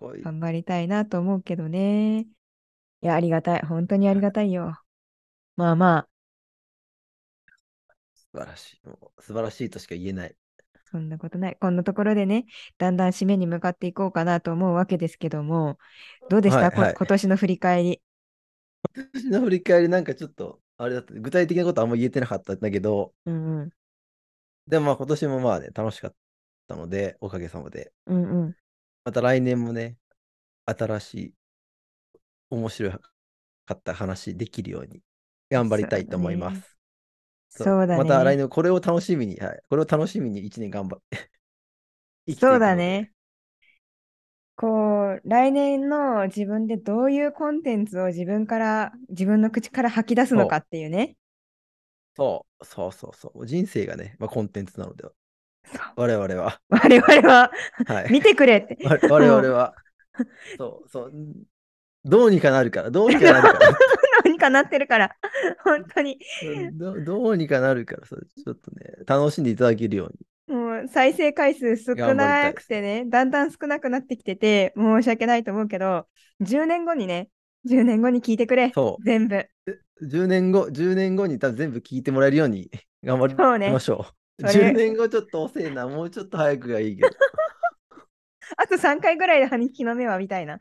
[0.00, 2.20] 頑張りたいなと思うけどね。
[2.20, 2.26] い
[3.02, 3.60] や、ありがたい。
[3.62, 4.78] 本当にありがたいよ。
[5.56, 6.08] まあまあ。
[8.14, 8.86] 素晴らしい。
[8.86, 10.36] もう素晴らしいとしか言えない。
[10.90, 11.56] そんなことない。
[11.60, 12.46] こんなところでね、
[12.78, 15.78] だんだん締めに向かっていこうかなと思うわけですけども、
[16.28, 18.02] どうでした、はいはい、今年の振り返り。
[18.96, 23.70] 今年の振り返りなんかちょっと、あれだった、具体的なことあんま言えてなかったんだけど、うんうん、
[24.66, 26.14] でもまあ今年もまあね、楽しかっ
[26.66, 27.92] たので、おかげさまで。
[28.06, 28.56] うんうん、
[29.04, 29.96] また来年もね、
[30.66, 31.34] 新しい、
[32.50, 32.98] 面白か
[33.74, 35.00] った話できるように
[35.50, 36.76] 頑張りたいと思います。
[37.50, 38.02] そうだね。
[38.02, 41.30] また来年、これを楽しみに、はい、これを楽しみに1年頑張って
[42.38, 43.12] そうだね。
[44.56, 51.16] こう、来年の自分でどういうコンテンツを自分から、自分の口から吐き出すのかっていうね。
[52.16, 53.46] そう、そうそうそう。
[53.46, 55.12] 人生がね、まあ、コンテンツなのでは。
[55.96, 56.60] 我々は。
[56.68, 57.50] 我々は、
[57.86, 58.78] はい、見てくれって。
[59.08, 59.74] 我々は。
[60.56, 61.12] そうそう。
[62.04, 63.76] どうにかなるから、どうにかなるから。
[64.24, 65.16] うにかなってるから、
[65.64, 66.18] 本当に
[66.72, 67.00] ど。
[67.02, 70.12] どうにかなるからさ、ちょっとね、楽しんでいただけるよう
[70.48, 70.56] に。
[70.56, 76.06] もう再生回数少なくてね、だんだん少なくなってきてて、申し訳ないと思うけど、
[76.40, 77.28] 10年後にね、
[77.68, 78.72] 10年後に聞いてくれ、
[79.04, 79.46] 全部。
[80.02, 82.70] 10年後、10年後に多分全部聞いてもらえるように
[83.04, 83.34] 頑張り
[83.70, 84.19] ましょう。
[84.40, 87.08] うね、10年後ちょっと遅いな、もうちょっと早くがいいけど。
[88.56, 90.58] あと3回ぐらいで歯に日の目はみたいな。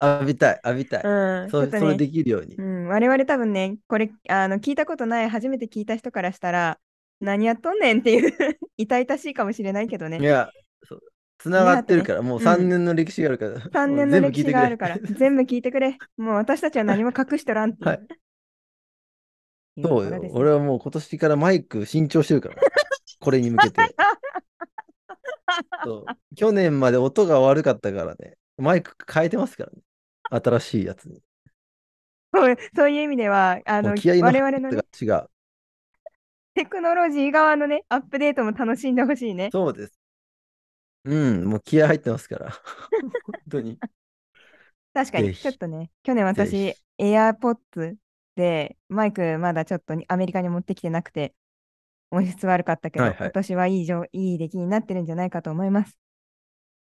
[0.00, 1.02] 浴びたい、浴びたい。
[1.02, 2.54] うん、そね、それできるように。
[2.56, 6.78] うん、我々多分ね、これあの聞いたことない、初めて聞いた人からしたら、
[7.20, 8.32] 何やっとんねんっていう
[8.76, 10.18] 痛々しいかもしれないけどね。
[10.18, 10.50] いや、
[10.84, 11.00] そう
[11.38, 13.52] つながってるから、ね、もう3年の歴史があるから。
[13.52, 15.96] うん、3年の歴史があるから、全部聞いてくれ。
[16.16, 17.84] もう私たちは何も隠しとらんって。
[17.84, 18.00] はい。
[19.82, 20.20] そうよ。
[20.32, 22.56] 俺はもう今年からマイク新調してるから。
[23.28, 23.82] これに向けて。
[25.84, 28.38] そう去年まで音が悪かったからね。
[28.56, 29.82] マイク変えてますからね。
[30.30, 31.20] 新しいやつに。
[32.34, 35.28] そうそういう意味では、あの、気合我々の、ね、違う。
[36.54, 39.50] テクノロジー側のね、アップデートも楽しんでほしいね。
[39.52, 39.92] そうです。
[41.04, 42.50] うん、もう気合入ってますから。
[42.50, 42.60] 本
[43.50, 43.78] 当に。
[44.94, 47.96] 確かに、ちょっとね、去年私、AirPods
[48.36, 51.34] でマイクまだちょっとアメリカに持ってきてなくて、
[52.10, 55.98] 音質悪かったけど、はいはい、今年はいいいい出来になってるんじゃないかと思います。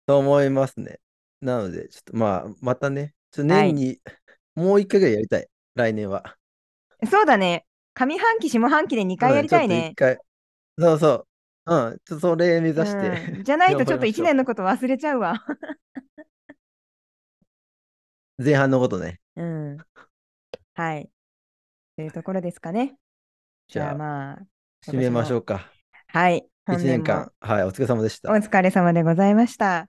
[0.07, 1.01] と思いますね。
[1.41, 3.99] なので、ちょっとまあ、またね、年に
[4.55, 6.37] もう一回ぐらいやりたい、来年は。
[7.11, 7.67] そうだね。
[7.95, 9.75] 上半期、下半期で2回やりたいね。
[9.75, 10.19] ちょっと一回。
[10.79, 11.27] そうそ
[11.67, 11.75] う。
[11.75, 11.99] うん。
[12.05, 13.33] ちょっとそれ目指して。
[13.33, 15.45] うん、じゃないとちょっと1 頑張りましょう年のこと忘れちゃうわ。
[18.39, 19.21] 前半のことね。
[19.37, 19.77] うん。
[20.75, 21.11] はい。
[21.97, 22.97] というところですかね。
[23.69, 24.39] じゃあじゃあ、まあ、
[24.87, 25.71] 締めましょうか。
[26.09, 26.45] はい。
[26.69, 27.33] 1本も年間。
[27.41, 27.65] はい。
[27.65, 28.33] お疲れ様でした。
[28.33, 29.89] お疲れ様でございました。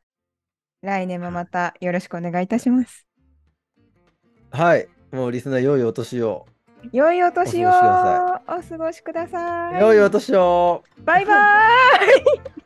[0.82, 3.08] 来年もまたよろしくお願いいたします。
[4.52, 4.88] はい。
[5.12, 6.46] もうリスナー、良いお年を。
[6.92, 9.82] 良いお年をお過ごしください。
[9.82, 10.84] 良いお年を。
[11.00, 12.63] バイバーイ